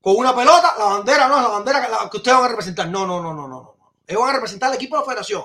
[0.00, 0.74] con una pelota.
[0.78, 2.88] La bandera no la bandera que, ustedes van a representar.
[2.88, 3.76] No, no, no, no, no, no.
[4.06, 5.42] Ellos van a representar al equipo de la federación.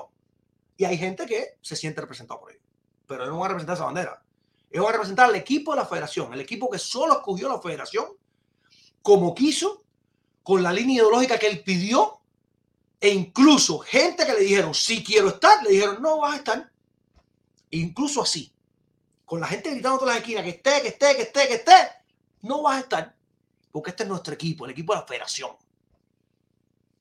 [0.77, 2.61] Y hay gente que se siente representado por ellos.
[3.07, 4.23] Pero ellos no van a representar esa bandera.
[4.69, 6.31] Ellos van a representar al equipo de la federación.
[6.33, 8.05] El equipo que solo escogió la federación
[9.01, 9.83] como quiso,
[10.43, 12.19] con la línea ideológica que él pidió.
[13.01, 16.71] E incluso gente que le dijeron, sí quiero estar, le dijeron, no vas a estar.
[17.71, 18.53] Incluso así
[19.29, 21.73] con la gente gritando todas las esquinas que esté, que esté, que esté, que esté,
[22.41, 23.15] no vas a estar.
[23.71, 25.51] Porque este es nuestro equipo, el equipo de la federación.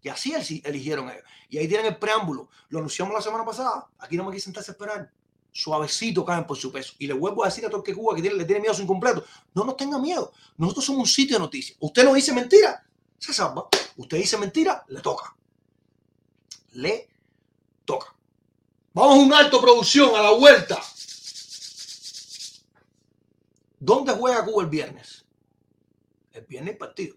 [0.03, 1.24] Y así el- eligieron ellos.
[1.49, 2.51] Y ahí tienen el preámbulo.
[2.68, 3.89] Lo anunciamos la semana pasada.
[3.99, 5.11] Aquí no me quise sentarse a esperar.
[5.51, 6.93] Suavecito caen por su peso.
[6.99, 8.72] Y le vuelvo a decir a todo el que Cuba que tiene, le tiene miedo
[8.72, 9.24] a su incompleto.
[9.55, 10.31] No nos tenga miedo.
[10.59, 11.76] Nosotros somos un sitio de noticias.
[11.81, 12.85] Usted no dice mentira,
[13.18, 13.66] se salva.
[13.97, 15.35] Usted dice mentira, le toca.
[16.72, 17.09] Le
[17.85, 18.14] toca.
[18.93, 20.79] Vamos a un alto producción a la vuelta.
[24.19, 25.25] Juega Cuba el viernes?
[26.33, 27.16] El viernes partido.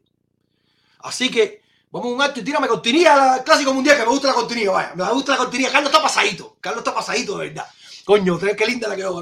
[1.00, 4.28] Así que vamos a un acto y tírame cortinilla al Clásico Mundial, que me gusta
[4.30, 4.96] la cortinilla, vaya.
[4.96, 5.72] Me gusta la cortinilla.
[5.72, 6.58] Carlos está pasadito.
[6.62, 7.66] Carlos está pasadito, de verdad.
[8.06, 9.22] Coño, qué linda la quedó.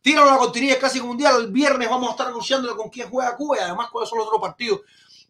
[0.00, 1.42] Tíralo la cortinilla del Clásico Mundial.
[1.42, 4.26] El viernes vamos a estar anunciándole con quién juega Cuba y además cuáles son los
[4.28, 4.80] otros partidos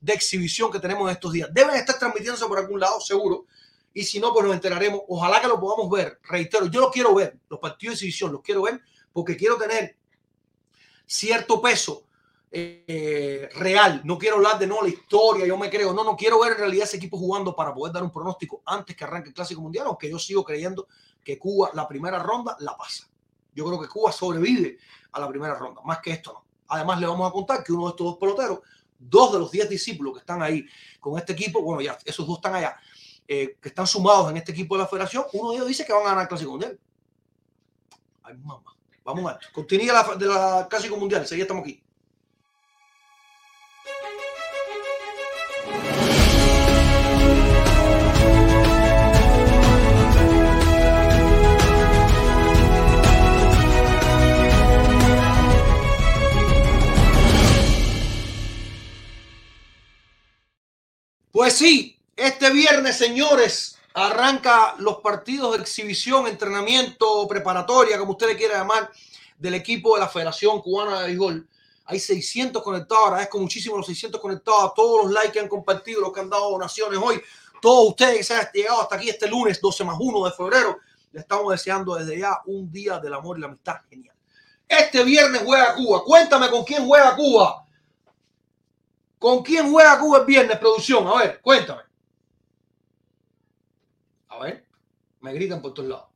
[0.00, 1.48] de exhibición que tenemos estos días.
[1.52, 3.46] Deben estar transmitiéndose por algún lado, seguro.
[3.94, 5.00] Y si no, pues nos enteraremos.
[5.08, 6.20] Ojalá que lo podamos ver.
[6.24, 7.38] Reitero, yo lo quiero ver.
[7.48, 8.80] Los partidos de exhibición los quiero ver
[9.12, 9.96] porque quiero tener
[11.06, 12.04] cierto peso
[12.50, 14.02] eh, real.
[14.04, 15.92] No quiero hablar de no la historia, yo me creo.
[15.92, 18.96] No, no quiero ver en realidad ese equipo jugando para poder dar un pronóstico antes
[18.96, 20.88] que arranque el Clásico Mundial, aunque yo sigo creyendo
[21.22, 23.08] que Cuba la primera ronda la pasa.
[23.54, 24.78] Yo creo que Cuba sobrevive
[25.12, 26.44] a la primera ronda, más que esto no.
[26.68, 28.60] Además, le vamos a contar que uno de estos dos peloteros,
[28.98, 30.66] dos de los diez discípulos que están ahí
[31.00, 32.76] con este equipo, bueno, ya esos dos están allá,
[33.26, 35.92] eh, que están sumados en este equipo de la federación, uno de ellos dice que
[35.92, 36.78] van a ganar el Clásico Mundial.
[38.22, 38.75] Ay, mamá.
[39.06, 41.80] Vamos a Continúa la, de la Clásico Mundial, ya estamos aquí.
[61.30, 68.36] Pues sí, este viernes, señores, arranca los partidos de exhibición, entrenamiento, preparatoria, como usted le
[68.36, 68.90] quiera llamar,
[69.38, 71.48] del equipo de la Federación Cubana de Béisbol.
[71.86, 76.02] Hay 600 conectados, agradezco muchísimo los 600 conectados, a todos los likes que han compartido,
[76.02, 77.22] los que han dado donaciones hoy,
[77.62, 80.76] todos ustedes que se han llegado hasta aquí este lunes 12 más 1 de febrero,
[81.12, 84.14] le estamos deseando desde ya un día del amor y la amistad genial.
[84.68, 87.64] Este viernes juega Cuba, cuéntame con quién juega Cuba.
[89.18, 91.06] ¿Con quién juega Cuba el viernes, producción?
[91.06, 91.86] A ver, cuéntame.
[94.36, 94.66] A ver,
[95.26, 96.06] me gritan por todos lados.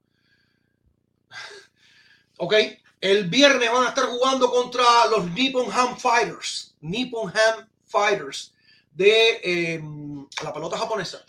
[2.39, 2.55] ok,
[3.01, 6.77] el viernes van a estar jugando contra los Nippon Ham Fighters.
[6.81, 8.55] Nippon Ham Fighters
[8.93, 9.83] de eh,
[10.45, 11.25] la pelota japonesa.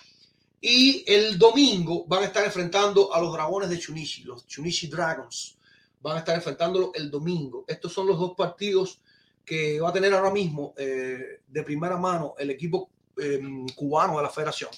[0.62, 5.58] Y el domingo van a estar enfrentando a los dragones de Chunichi, los Chunichi Dragons.
[6.02, 7.66] Van a estar enfrentándolo el domingo.
[7.68, 9.02] Estos son los dos partidos
[9.44, 13.42] que va a tener ahora mismo eh, de primera mano el equipo eh,
[13.76, 14.70] cubano de la federación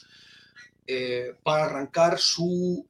[0.85, 2.85] eh, para arrancar su,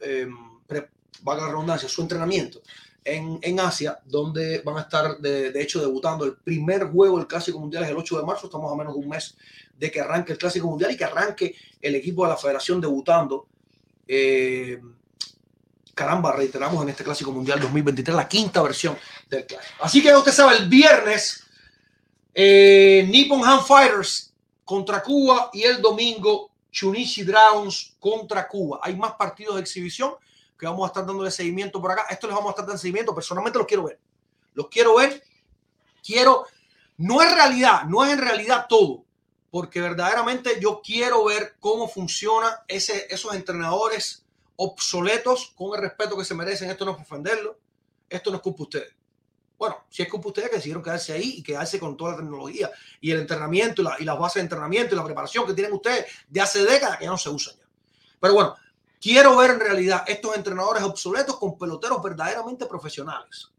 [1.21, 2.61] valga la redundancia, su entrenamiento
[3.05, 7.59] en, Asia, donde van a estar de, de, hecho debutando el primer juego del Clásico
[7.59, 9.35] Mundial el 8 de marzo, estamos a menos de un mes
[9.77, 13.47] de que arranque el Clásico Mundial y que arranque el equipo de la federación debutando.
[15.93, 18.97] caramba, reiteramos en este Clásico Mundial 2023, la quinta versión
[19.29, 19.83] del Clásico.
[19.83, 21.43] Así que usted sabe, el viernes
[22.33, 24.33] eh, Nippon Ham Fighters
[24.65, 28.79] contra Cuba y el domingo Chunichi Dragons contra Cuba.
[28.81, 30.15] Hay más partidos de exhibición
[30.57, 32.07] que vamos a estar dándole seguimiento por acá.
[32.09, 33.13] Esto les vamos a estar dando seguimiento.
[33.13, 33.99] Personalmente los quiero ver.
[34.53, 35.23] Los quiero ver.
[36.03, 36.45] Quiero.
[36.97, 39.03] No es realidad, no es en realidad todo,
[39.49, 44.23] porque verdaderamente yo quiero ver cómo funciona ese, esos entrenadores
[44.55, 46.69] obsoletos con el respeto que se merecen.
[46.69, 47.57] Esto no es ofenderlo,
[48.09, 49.02] esto no es culpa de ustedes.
[49.63, 52.69] Bueno, si es culpa ustedes que decidieron quedarse ahí y quedarse con toda la tecnología
[52.99, 55.71] y el entrenamiento y, la, y las bases de entrenamiento y la preparación que tienen
[55.71, 57.65] ustedes de hace décadas que ya no se usan ya.
[58.19, 58.55] Pero bueno,
[58.99, 63.51] quiero ver en realidad estos entrenadores obsoletos con peloteros verdaderamente profesionales.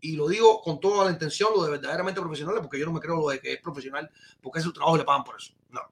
[0.00, 2.98] Y lo digo con toda la intención, lo de verdaderamente profesionales, porque yo no me
[2.98, 4.10] creo lo de que es profesional,
[4.42, 5.52] porque es su trabajo y le pagan por eso.
[5.70, 5.82] No.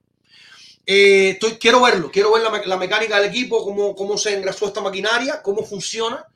[0.85, 4.67] Eh, estoy, quiero verlo, quiero ver la, la, mecánica del equipo, cómo, cómo se engrasó
[4.67, 6.27] esta maquinaria, cómo funciona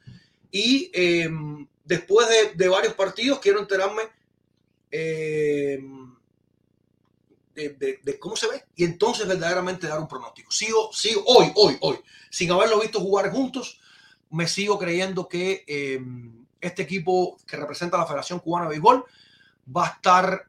[0.53, 1.29] y eh,
[1.85, 2.27] después
[2.57, 4.03] de, varios partidos, quiero enterarme
[4.91, 5.79] eh,
[7.55, 10.51] de, cómo se ve y entonces verdaderamente dar un pronóstico.
[10.51, 11.99] Sigo, sigo hoy, hoy, hoy,
[12.31, 13.81] sin haberlo visto jugar juntos,
[14.31, 16.01] me sigo creyendo que eh,
[16.61, 19.05] este equipo que representa a la Federación Cubana de Béisbol
[19.75, 20.49] va a estar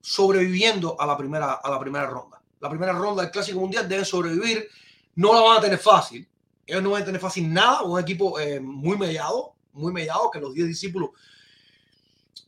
[0.00, 2.40] sobreviviendo a la primera, a la primera ronda.
[2.60, 4.68] La primera ronda del Clásico Mundial deben sobrevivir,
[5.16, 6.26] no la van a tener fácil.
[6.66, 10.40] Ellos no van a tener fácil nada, un equipo eh, muy mediado, muy mediado, que
[10.40, 11.10] los 10 discípulos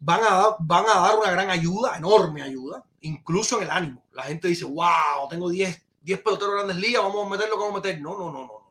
[0.00, 4.02] van a, dar, van a dar una gran ayuda, enorme ayuda, incluso en el ánimo.
[4.12, 8.00] La gente dice, wow, tengo 10, 10 peloteros grandes ligas, vamos a meterlo como meter.
[8.00, 8.70] No, no, no, no, no.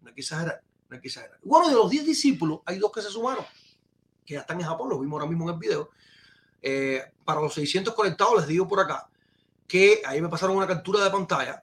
[0.00, 1.38] No hay que exagerar, no hay que exagerar.
[1.42, 3.44] Bueno, de los 10 discípulos, hay dos que se sumaron,
[4.24, 5.90] que ya están en Japón, los vimos ahora mismo en el video.
[6.60, 9.08] Eh, para los 600 conectados, les digo por acá
[9.68, 11.62] que ahí me pasaron una captura de pantalla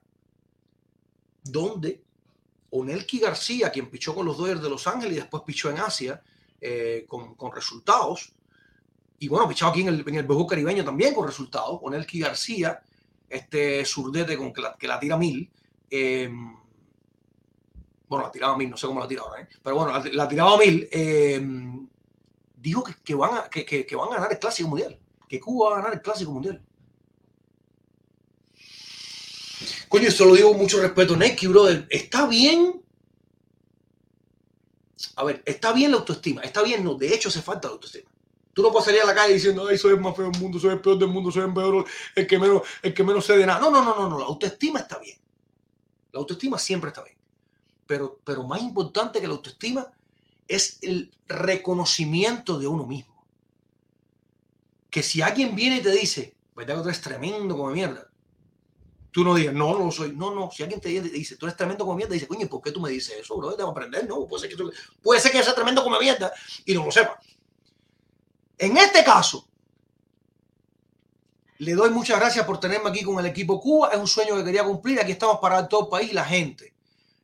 [1.44, 2.04] donde
[2.76, 6.22] Onelki García, quien pichó con los Dodgers de Los Ángeles y después pichó en Asia
[6.60, 8.34] eh, con, resultados,
[9.20, 12.82] y bueno, pichado aquí en el, en el caribeño también con resultados, Onelki García,
[13.30, 15.50] este surdete con que la, que la tira mil,
[15.90, 16.30] eh,
[18.08, 19.48] bueno, la tiraba mil, no sé cómo la tira ahora, ¿eh?
[19.64, 21.42] pero bueno, la, la tiraba mil, eh,
[22.58, 25.00] dijo que, que, van a, que, que, van a ganar el Clásico Mundial.
[25.30, 26.62] que Cuba va a ganar el Clásico Mundial.
[29.88, 31.88] Coño, eso lo digo con mucho respeto, Neki, brother.
[31.90, 32.82] Está bien.
[35.16, 36.42] A ver, está bien la autoestima.
[36.42, 36.96] Está bien, no.
[36.96, 38.10] De hecho, hace falta la autoestima.
[38.54, 40.72] Tú no puedes a la calle diciendo, ay, soy el más feo del mundo, soy
[40.72, 41.86] el peor del mundo, soy el peor,
[42.16, 43.60] el que menos, el que menos sé de nada.
[43.60, 44.18] No, no, no, no, no.
[44.18, 45.20] La autoestima está bien.
[46.14, 47.18] La autoestima siempre está bien.
[47.86, 49.92] Pero, pero más importante que la autoestima
[50.48, 53.26] es el reconocimiento de uno mismo.
[54.90, 58.10] Que si alguien viene y te dice, ¿verdad que tú eres tremendo como mierda?
[59.16, 60.12] Tú no digas, no, no lo soy.
[60.12, 60.52] No, no.
[60.52, 62.90] Si alguien te dice, tú eres tremendo como mierda, dice, coño, ¿por qué tú me
[62.90, 63.56] dices eso, bro?
[63.56, 64.26] Debo aprender, ¿no?
[64.26, 64.70] Puede ser que, tú-
[65.02, 66.34] puede ser que sea tremendo como mierda
[66.66, 67.18] y no lo sepa.
[68.58, 69.48] En este caso,
[71.60, 73.90] le doy muchas gracias por tenerme aquí con el equipo Cuba.
[73.94, 75.00] Es un sueño que quería cumplir.
[75.00, 76.74] Aquí estamos para todo el país, la gente.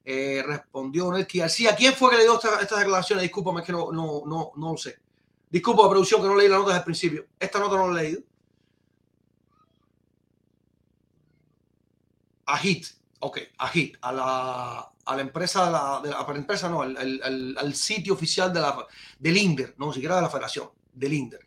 [0.05, 1.75] Eh, respondió Nelky García.
[1.75, 3.23] ¿Quién fue que le dio esta- estas declaraciones?
[3.23, 4.97] Discúlpame, es que no, no, no, no lo sé.
[5.49, 7.25] Disculpa, producción, que no leí la nota desde el principio.
[7.37, 8.21] Esta nota no la he leído.
[12.45, 12.87] A HIT.
[13.19, 13.97] Ok, a HIT.
[14.01, 18.59] A la, a la empresa, la, a la empresa no, al, al- sitio oficial de
[18.61, 18.87] la,
[19.19, 21.45] del INDER, no siquiera de la federación, del INDER.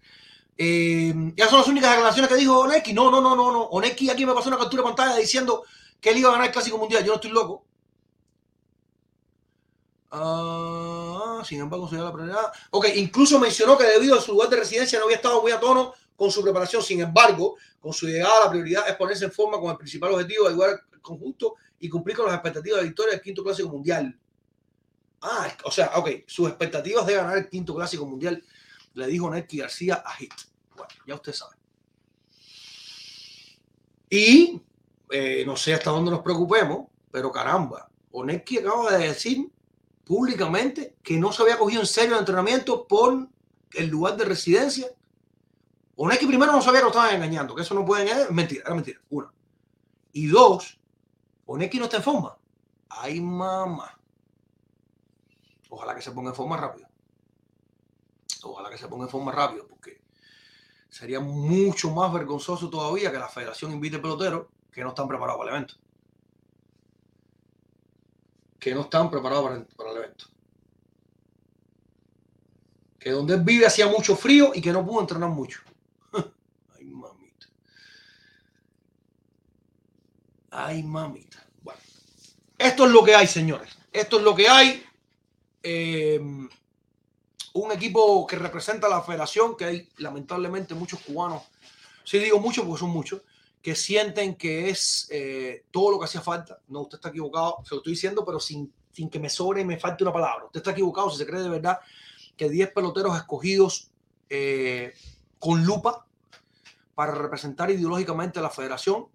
[0.56, 2.92] Eh, ya son las únicas declaraciones que dijo Oneki.
[2.92, 3.62] No, no, no, no, no.
[3.64, 5.64] Oneki aquí me pasó una captura de pantalla diciendo
[6.00, 7.02] que él iba a ganar el Clásico Mundial.
[7.02, 7.64] Yo no estoy loco.
[10.10, 12.52] Ah, sin embargo, se dio la prioridad.
[12.70, 15.58] Ok, incluso mencionó que debido a su lugar de residencia no había estado muy a
[15.58, 16.82] tono con su preparación.
[16.82, 20.44] Sin embargo, con su llegada, la prioridad es ponerse en forma con el principal objetivo
[20.44, 24.18] de ayudar al conjunto y cumplir con las expectativas de victoria del quinto Clásico Mundial.
[25.20, 28.42] Ah, o sea, ok, sus expectativas de ganar el quinto Clásico Mundial,
[28.94, 30.32] le dijo Nelky García a Hit.
[30.76, 31.56] Bueno, ya usted sabe.
[34.10, 34.60] Y
[35.10, 39.50] eh, no sé hasta dónde nos preocupemos, pero caramba, Oneki acaba de decir
[40.04, 43.28] públicamente que no se había cogido en serio el entrenamiento por
[43.72, 44.86] el lugar de residencia.
[45.96, 48.74] Oneki primero no sabía que lo estaban engañando, que eso no puede engañar, mentira, era
[48.74, 49.32] mentira, una.
[50.12, 50.78] Y dos,
[51.46, 52.36] Oneki no está en forma.
[52.88, 53.98] Ay, mamá.
[55.68, 56.88] Ojalá que se ponga en forma rápido.
[58.42, 60.02] Ojalá que se ponga en forma rápido, porque
[60.88, 65.50] sería mucho más vergonzoso todavía que la federación invite peloteros que no están preparados para
[65.50, 65.74] el evento.
[68.58, 70.26] Que no están preparados para el, para el evento.
[72.98, 75.60] Que donde vive hacía mucho frío y que no pudo entrenar mucho.
[76.76, 77.46] Ay, mamita.
[80.56, 81.44] Ay, mamita.
[81.62, 81.80] Bueno,
[82.56, 83.76] esto es lo que hay, señores.
[83.92, 84.84] Esto es lo que hay.
[85.62, 86.20] Eh,
[87.54, 91.42] un equipo que representa a la federación, que hay lamentablemente muchos cubanos,
[92.04, 93.22] sí digo muchos porque son muchos,
[93.60, 96.60] que sienten que es eh, todo lo que hacía falta.
[96.68, 99.64] No, usted está equivocado, se lo estoy diciendo, pero sin, sin que me sobre y
[99.64, 100.44] me falte una palabra.
[100.46, 101.80] Usted está equivocado si se cree de verdad
[102.36, 103.90] que 10 peloteros escogidos
[104.28, 104.92] eh,
[105.40, 106.06] con lupa
[106.94, 109.06] para representar ideológicamente a la federación.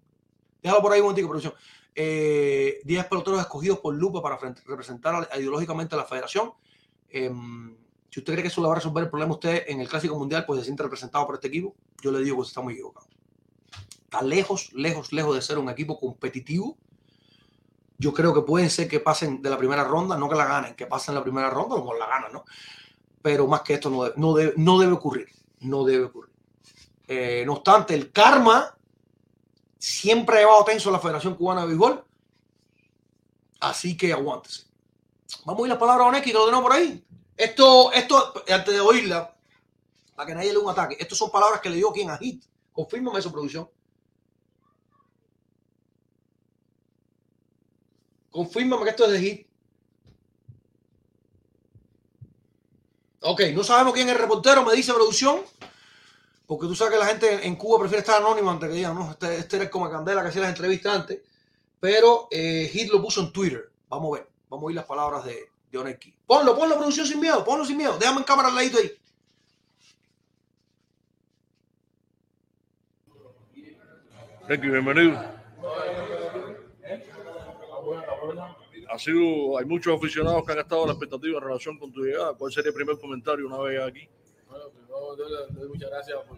[0.62, 1.54] Déjalo por ahí un momentico, producción.
[1.94, 6.52] Eh, 10 peloteros escogidos por lupa para representar ideológicamente a la federación.
[7.08, 7.76] Em,
[8.10, 10.18] si usted cree que eso le va a resolver el problema usted en el Clásico
[10.18, 13.06] Mundial, pues se siente representado por este equipo, yo le digo que está muy equivocado.
[14.04, 16.76] Está lejos, lejos, lejos de ser un equipo competitivo.
[17.98, 20.74] Yo creo que pueden ser que pasen de la primera ronda, no que la ganen,
[20.74, 22.44] que pasen la primera ronda o la ganan, ¿no?
[23.22, 25.28] Pero más que esto no debe, no ocurrir.
[25.60, 26.32] No debe ocurrir.
[27.06, 28.76] Eh, no obstante, el karma
[29.80, 32.04] siempre ha llevado tenso la Federación Cubana de Béisbol.
[33.60, 34.66] Así que aguántese.
[35.44, 37.04] Vamos a ir las palabras a Oneki, que lo tenemos por ahí.
[37.36, 39.34] Esto, esto, antes de oírla,
[40.14, 42.18] para que nadie le dé un ataque, estas son palabras que le dio quien a
[42.18, 42.44] Hit.
[42.72, 43.68] Confírmame su producción.
[48.30, 49.46] Confírmame que esto es de Hit.
[53.22, 55.40] Ok, no sabemos quién es el reportero, me dice producción.
[56.50, 59.12] Porque tú sabes que la gente en Cuba prefiere estar anónimo antes que digan, no,
[59.12, 61.20] este, este era como Candela que hacía las entrevistas antes.
[61.78, 63.70] Pero eh, Hit lo puso en Twitter.
[63.88, 65.98] Vamos a ver, vamos a oír las palabras de, de.
[66.26, 67.96] Ponlo, ponlo, producción sin miedo, ponlo sin miedo.
[68.00, 68.90] Déjame en cámara al ladito ahí.
[74.48, 75.22] Ricky, bienvenido.
[78.90, 82.02] Ha sido, hay muchos aficionados que han estado a la expectativa en relación con tu
[82.02, 82.34] llegada.
[82.34, 84.08] ¿Cuál sería el primer comentario una vez aquí?
[85.00, 86.36] Yo le doy muchas gracias por,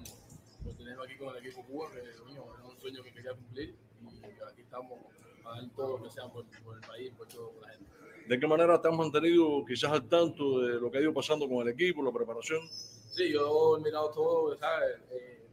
[0.65, 3.77] por tenerme aquí con el equipo Cuba, que coño, era un sueño que quería cumplir
[4.01, 5.01] y aquí estamos
[5.45, 7.91] a dar todo lo que sea por, por el país, por toda la gente.
[8.29, 11.49] ¿De qué manera te has mantenido quizás al tanto de lo que ha ido pasando
[11.49, 12.61] con el equipo, la preparación?
[12.69, 14.97] Sí, yo he mirado todo, ¿sabes?
[15.11, 15.45] Eh,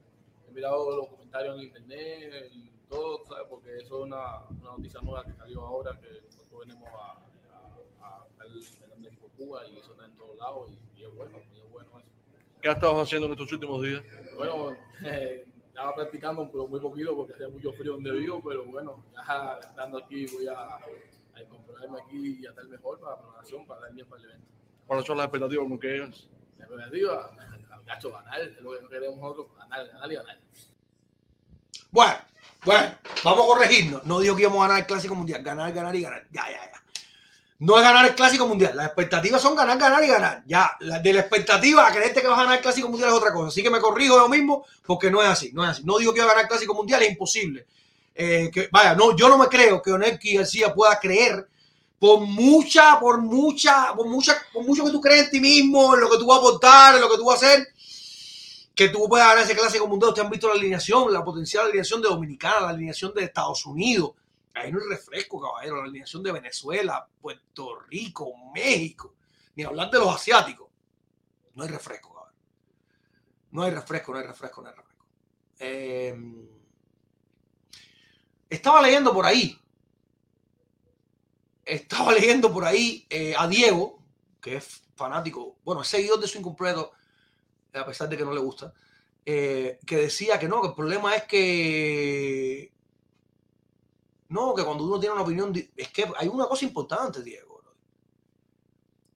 [0.48, 2.52] he mirado los comentarios en internet,
[2.88, 3.48] todo, ¿sabes?
[3.50, 7.26] Porque eso es una, una noticia nueva que salió ahora, que nosotros venimos a,
[8.06, 11.04] a, a estar en el equipo Cuba y eso está en todos lados y, y
[11.06, 12.10] es bueno, y es bueno eso.
[12.62, 14.04] ¿Qué has estado haciendo en estos últimos días?
[14.36, 19.04] Bueno, eh, estaba practicando, pero muy poquito porque hacía mucho frío donde vivo, pero bueno,
[19.14, 23.66] ya estando aquí voy a, a incorporarme aquí y a estar mejor para la programación,
[23.66, 24.48] para dar bien para el evento.
[24.86, 26.28] ¿Cuáles son las expectativas con que llegas?
[26.58, 27.32] La expectativa,
[27.86, 30.40] gacho, ganar, es lo que queremos nosotros, ganar, ganar y ganar.
[31.92, 32.14] Bueno,
[32.66, 34.06] bueno, vamos a corregirnos.
[34.06, 35.42] No digo que íbamos a ganar el Clásico Mundial.
[35.42, 36.28] Ganar, ganar y ganar.
[36.30, 36.84] Ya, ya, ya.
[37.60, 38.76] No es ganar el Clásico Mundial.
[38.76, 40.44] Las expectativas son ganar, ganar y ganar.
[40.48, 43.34] Ya, de la expectativa a creerte que vas a ganar el Clásico Mundial es otra
[43.34, 43.50] cosa.
[43.50, 45.52] Así que me corrijo yo mismo porque no es así.
[45.54, 45.84] No es así.
[45.84, 47.66] No digo que voy a ganar el Clásico Mundial, es imposible.
[48.16, 51.48] Eh, vaya, no, yo no me creo que Onelki García pueda creer
[52.00, 56.02] por mucha, por mucha, por mucha, por mucho que tú crees en ti mismo, en
[56.02, 57.68] lo que tú vas a aportar, en lo que tú vas a hacer,
[58.74, 60.10] que tú puedas ganar ese clásico mundial.
[60.10, 64.12] Ustedes han visto la alineación, la potencial alineación de Dominicana, la alineación de Estados Unidos.
[64.54, 65.78] Ahí no hay refresco, caballero.
[65.78, 69.16] La alineación de Venezuela, Puerto Rico, México.
[69.56, 70.70] Ni hablar de los asiáticos.
[71.56, 72.38] No hay refresco, caballero.
[73.52, 75.06] No hay refresco, no hay refresco, no hay refresco.
[75.60, 76.16] Eh,
[78.50, 79.60] estaba leyendo por ahí.
[81.66, 84.02] Estaba leyendo por ahí eh, a Diego,
[84.42, 86.92] que es fanático, bueno, es seguidor de su incompleto,
[87.74, 88.74] a pesar de que no le gusta,
[89.26, 92.74] eh, que decía que no, que el problema es que
[94.30, 97.50] no, que cuando uno tiene una opinión, es que hay una cosa importante, Diego.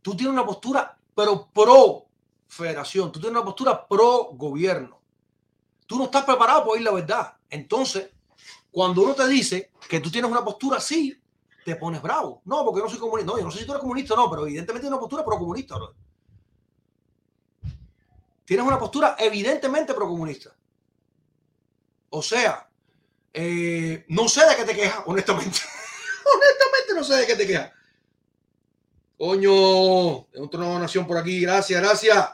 [0.01, 2.05] Tú tienes una postura, pero pro
[2.47, 4.99] federación, tú tienes una postura pro gobierno.
[5.85, 7.37] Tú no estás preparado para oír la verdad.
[7.49, 8.09] Entonces,
[8.69, 11.17] cuando uno te dice que tú tienes una postura así,
[11.63, 12.41] te pones bravo.
[12.45, 13.31] No, porque yo no soy comunista.
[13.31, 15.23] No, yo no sé si tú eres comunista o no, pero evidentemente tienes una postura
[15.23, 15.93] pro comunista, bro.
[18.45, 20.53] Tienes una postura evidentemente pro comunista.
[22.09, 22.69] O sea,
[23.33, 25.59] eh, no sé de qué te quejas, honestamente.
[26.35, 27.71] honestamente no sé de qué te quejas.
[29.17, 32.29] Coño, de otra nueva nación por aquí, gracias, gracias.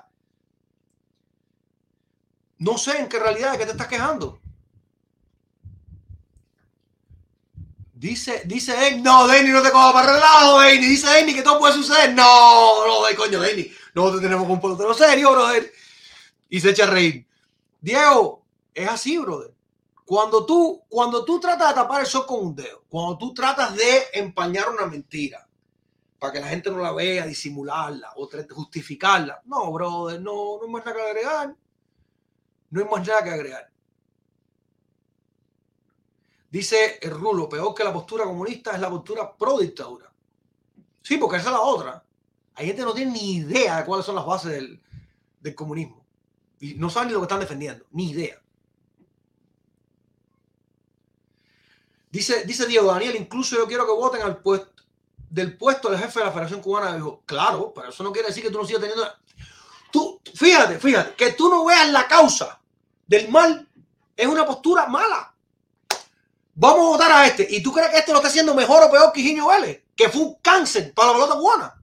[2.57, 4.39] No sé en qué realidad de qué te estás quejando.
[7.93, 10.85] Dice, dice no, Denny, no te cojas para relajo, Denny.
[10.85, 12.13] Dice Denny que todo puede suceder.
[12.13, 13.71] No, no, coño, Denny.
[13.93, 15.71] Nosotros tenemos un pelotero serio, brother.
[16.49, 17.27] Y se echa a reír.
[17.81, 19.53] Diego, es así, brother.
[20.09, 23.75] Cuando tú, cuando tú tratas de tapar el sol con un dedo, cuando tú tratas
[23.75, 25.47] de empañar una mentira
[26.17, 30.71] para que la gente no la vea, disimularla o justificarla, no, brother, no, no hay
[30.71, 31.55] más nada que agregar.
[32.71, 33.71] No hay más nada que agregar.
[36.49, 40.11] Dice el Rulo, peor que la postura comunista es la postura pro dictadura.
[41.03, 42.03] Sí, porque esa es la otra.
[42.55, 44.81] Hay gente que no tiene ni idea de cuáles son las bases del,
[45.39, 46.03] del comunismo.
[46.59, 48.41] Y no saben ni lo que están defendiendo, ni idea.
[52.11, 54.79] Dice, dice Diego Daniel, incluso yo quiero que voten al puesto
[55.29, 56.95] del puesto del jefe de la Federación Cubana.
[56.95, 59.07] Dijo, claro, pero eso no quiere decir que tú no sigas teniendo.
[59.91, 62.59] Tú, fíjate, fíjate, que tú no veas la causa
[63.05, 63.67] del mal
[64.15, 65.33] es una postura mala.
[66.55, 67.47] Vamos a votar a este.
[67.49, 69.83] ¿Y tú crees que este lo está haciendo mejor o peor que Higinio Vélez?
[69.95, 71.75] Que fue un cáncer para la pelota cubana.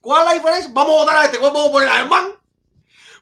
[0.00, 0.70] ¿Cuál es la diferencia?
[0.74, 1.38] Vamos a votar a este.
[1.38, 2.26] ¿Cuál vamos a poner a Germán?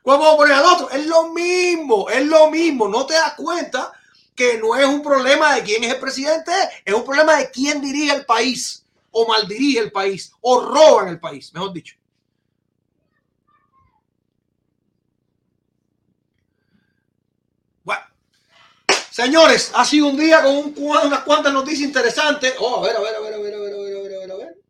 [0.02, 0.90] ¿Cuál vamos a poner al otro?
[0.90, 2.88] Es lo mismo, es lo mismo.
[2.88, 3.92] No te das cuenta
[4.34, 6.52] que no es un problema de quién es el presidente,
[6.84, 11.08] es un problema de quién dirige el país, o mal dirige el país, o roban
[11.08, 11.96] el país, mejor dicho.
[17.84, 18.02] Bueno,
[19.10, 22.54] señores, ha sido un día con un unas cuantas noticias interesantes.
[22.58, 24.32] Oh, a ver, a ver, a ver, a ver, a ver, a ver, a ver,
[24.32, 24.62] a ver.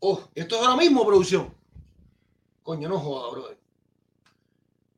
[0.00, 1.54] Oh, esto es ahora mismo, producción.
[2.62, 3.59] Coño, no joda, brother.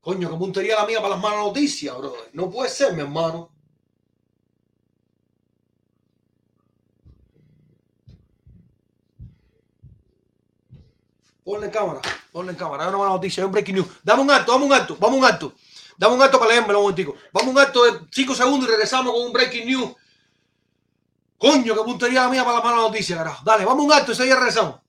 [0.03, 2.31] Coño, qué puntería la mía para las malas noticias, brother.
[2.33, 3.51] No puede ser, mi hermano.
[11.45, 12.01] Ponle en cámara,
[12.33, 12.83] ponle en cámara.
[12.83, 13.87] Hay una mala noticia, hay un breaking news.
[14.03, 15.53] Dame un alto, dame un alto, vamos un alto.
[15.97, 17.15] Dame un alto para leérmelo un momentico.
[17.33, 19.93] Vamos un alto de 5 segundos y regresamos con un breaking news.
[21.39, 23.45] Coño, qué puntería la mía para las malas noticias, carajo.
[23.45, 24.81] Dale, vamos un alto y seguimos regresamos.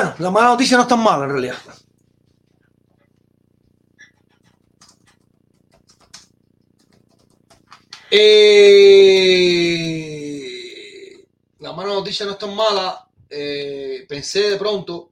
[0.00, 1.58] Bueno, la mala noticia no es tan mala en realidad.
[8.10, 9.26] Eh,
[11.58, 13.06] la mala noticia no es tan mala.
[13.28, 15.10] Eh, pensé de pronto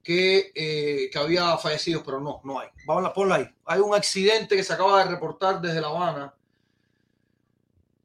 [0.00, 2.68] que, eh, que, había fallecidos, pero no, no hay.
[2.86, 3.50] Vamos a ponla ahí.
[3.64, 6.32] Hay un accidente que se acaba de reportar desde La Habana.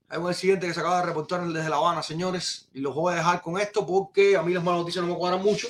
[0.09, 2.67] Hay un accidente que se acaba de reportar desde La Habana, señores.
[2.73, 5.19] Y los voy a dejar con esto porque a mí las malas noticias no me
[5.19, 5.67] cuadran mucho.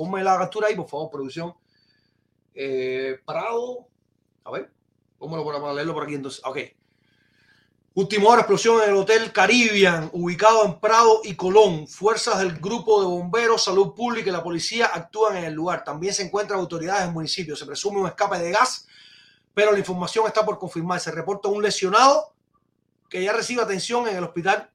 [0.00, 1.54] Ponme la captura ahí, por favor, producción.
[2.54, 3.86] Eh, Prado.
[4.44, 4.72] A ver,
[5.18, 6.40] pónmelo por, para leerlo por aquí entonces.
[6.42, 6.56] Ok.
[7.92, 11.86] Última hora, explosión en el Hotel Caribbean, ubicado en Prado y Colón.
[11.86, 15.84] Fuerzas del Grupo de Bomberos, Salud Pública y la policía actúan en el lugar.
[15.84, 17.54] También se encuentran autoridades del municipio.
[17.54, 18.86] Se presume un escape de gas,
[19.52, 20.98] pero la información está por confirmar.
[20.98, 22.32] Se reporta un lesionado
[23.10, 24.70] que ya recibe atención en el hospital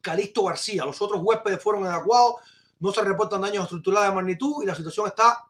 [0.00, 0.84] Calixto García.
[0.84, 2.42] Los otros huéspedes fueron evacuados.
[2.80, 5.46] No se reportan daños estructurales de magnitud y la situación está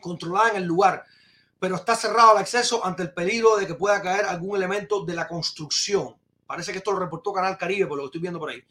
[0.00, 1.04] controlada en el lugar,
[1.58, 5.14] pero está cerrado el acceso ante el peligro de que pueda caer algún elemento de
[5.14, 6.16] la construcción.
[6.46, 8.62] Parece que esto lo reportó Canal Caribe, por lo que estoy viendo por ahí.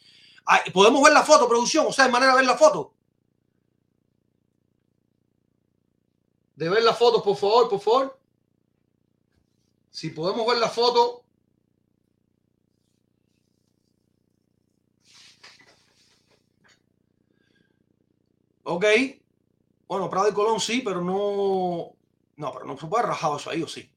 [0.46, 1.86] Ah, ¿Podemos ver la foto, producción?
[1.88, 2.94] O sea, de manera de ver la foto.
[6.56, 8.20] De ver la foto, por favor, por favor.
[9.92, 11.24] Si podemos ver la foto.
[18.74, 18.86] Ok.
[19.88, 21.96] Bueno, Prado y Colón sí, pero no.
[22.38, 23.90] No, pero no se puede rajar eso ahí, o sí.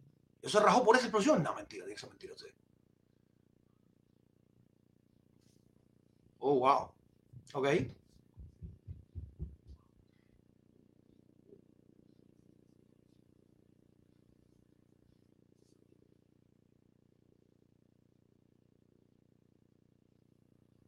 [0.42, 1.42] ¿Eso se rajó por esa explosión?
[1.42, 2.34] No, mentira, dice mentira.
[2.36, 2.46] Sí.
[6.42, 6.92] Oh, wow.
[7.54, 7.68] Ok.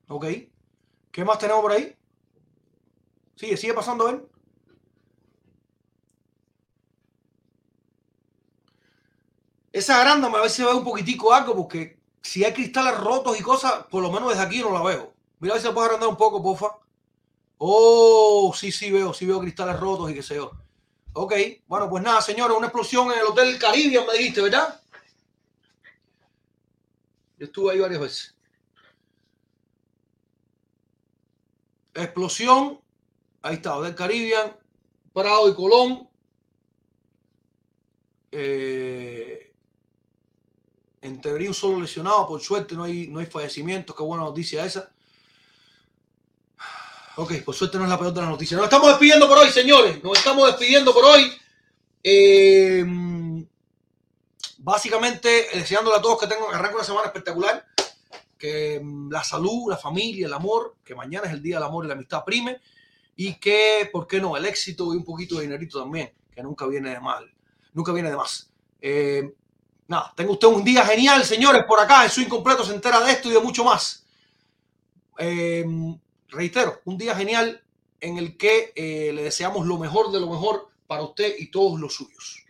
[0.09, 0.25] Ok.
[1.13, 1.97] ¿Qué más tenemos por ahí?
[3.43, 4.25] Sigue, sigue pasando, ¿ven?
[9.73, 13.87] Esa arándama a si ve un poquitico algo, porque si hay cristales rotos y cosas,
[13.91, 15.13] por lo menos desde aquí no la veo.
[15.41, 16.69] Mira a ver si se puede agrandar un poco, porfa.
[17.59, 20.53] Oh, sí, sí veo, sí veo cristales rotos y qué sé yo.
[21.15, 21.35] Ok,
[21.67, 24.81] bueno, pues nada, señores, una explosión en el Hotel Caribbean, me dijiste, ¿verdad?
[27.39, 28.37] Yo estuve ahí varias veces.
[31.95, 32.82] Explosión,
[33.43, 34.57] ahí está, Hotel Caribbean,
[35.13, 36.09] Prado y Colón.
[38.31, 39.53] Eh,
[41.03, 44.65] en teoría un solo lesionado, por suerte no hay, no hay fallecimientos, qué buena noticia
[44.65, 44.91] esa.
[47.17, 48.57] Ok, por suerte no es la peor de las noticias.
[48.57, 50.03] Nos estamos despidiendo por hoy, señores.
[50.03, 51.31] Nos estamos despidiendo por hoy.
[52.03, 52.85] Eh,
[54.59, 57.67] básicamente, deseándole a todos que tengan que arranque una semana espectacular.
[58.39, 61.85] Que mm, la salud, la familia, el amor, que mañana es el día del amor
[61.85, 62.59] y la amistad prime.
[63.17, 64.37] Y que, ¿por qué no?
[64.37, 67.31] El éxito y un poquito de dinerito también, que nunca viene de mal.
[67.73, 68.51] Nunca viene de más.
[68.81, 69.35] Eh,
[69.89, 72.05] nada, tenga usted un día genial, señores, por acá.
[72.05, 74.07] En su incompleto se entera de esto y de mucho más.
[75.19, 75.65] Eh,
[76.29, 77.63] reitero, un día genial
[78.01, 81.79] en el que eh, le deseamos lo mejor de lo mejor para usted y todos
[81.79, 82.45] los suyos.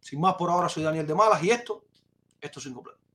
[0.00, 1.84] Sin más por ahora, soy Daniel de Malas y esto,
[2.40, 3.05] esto es incompleto.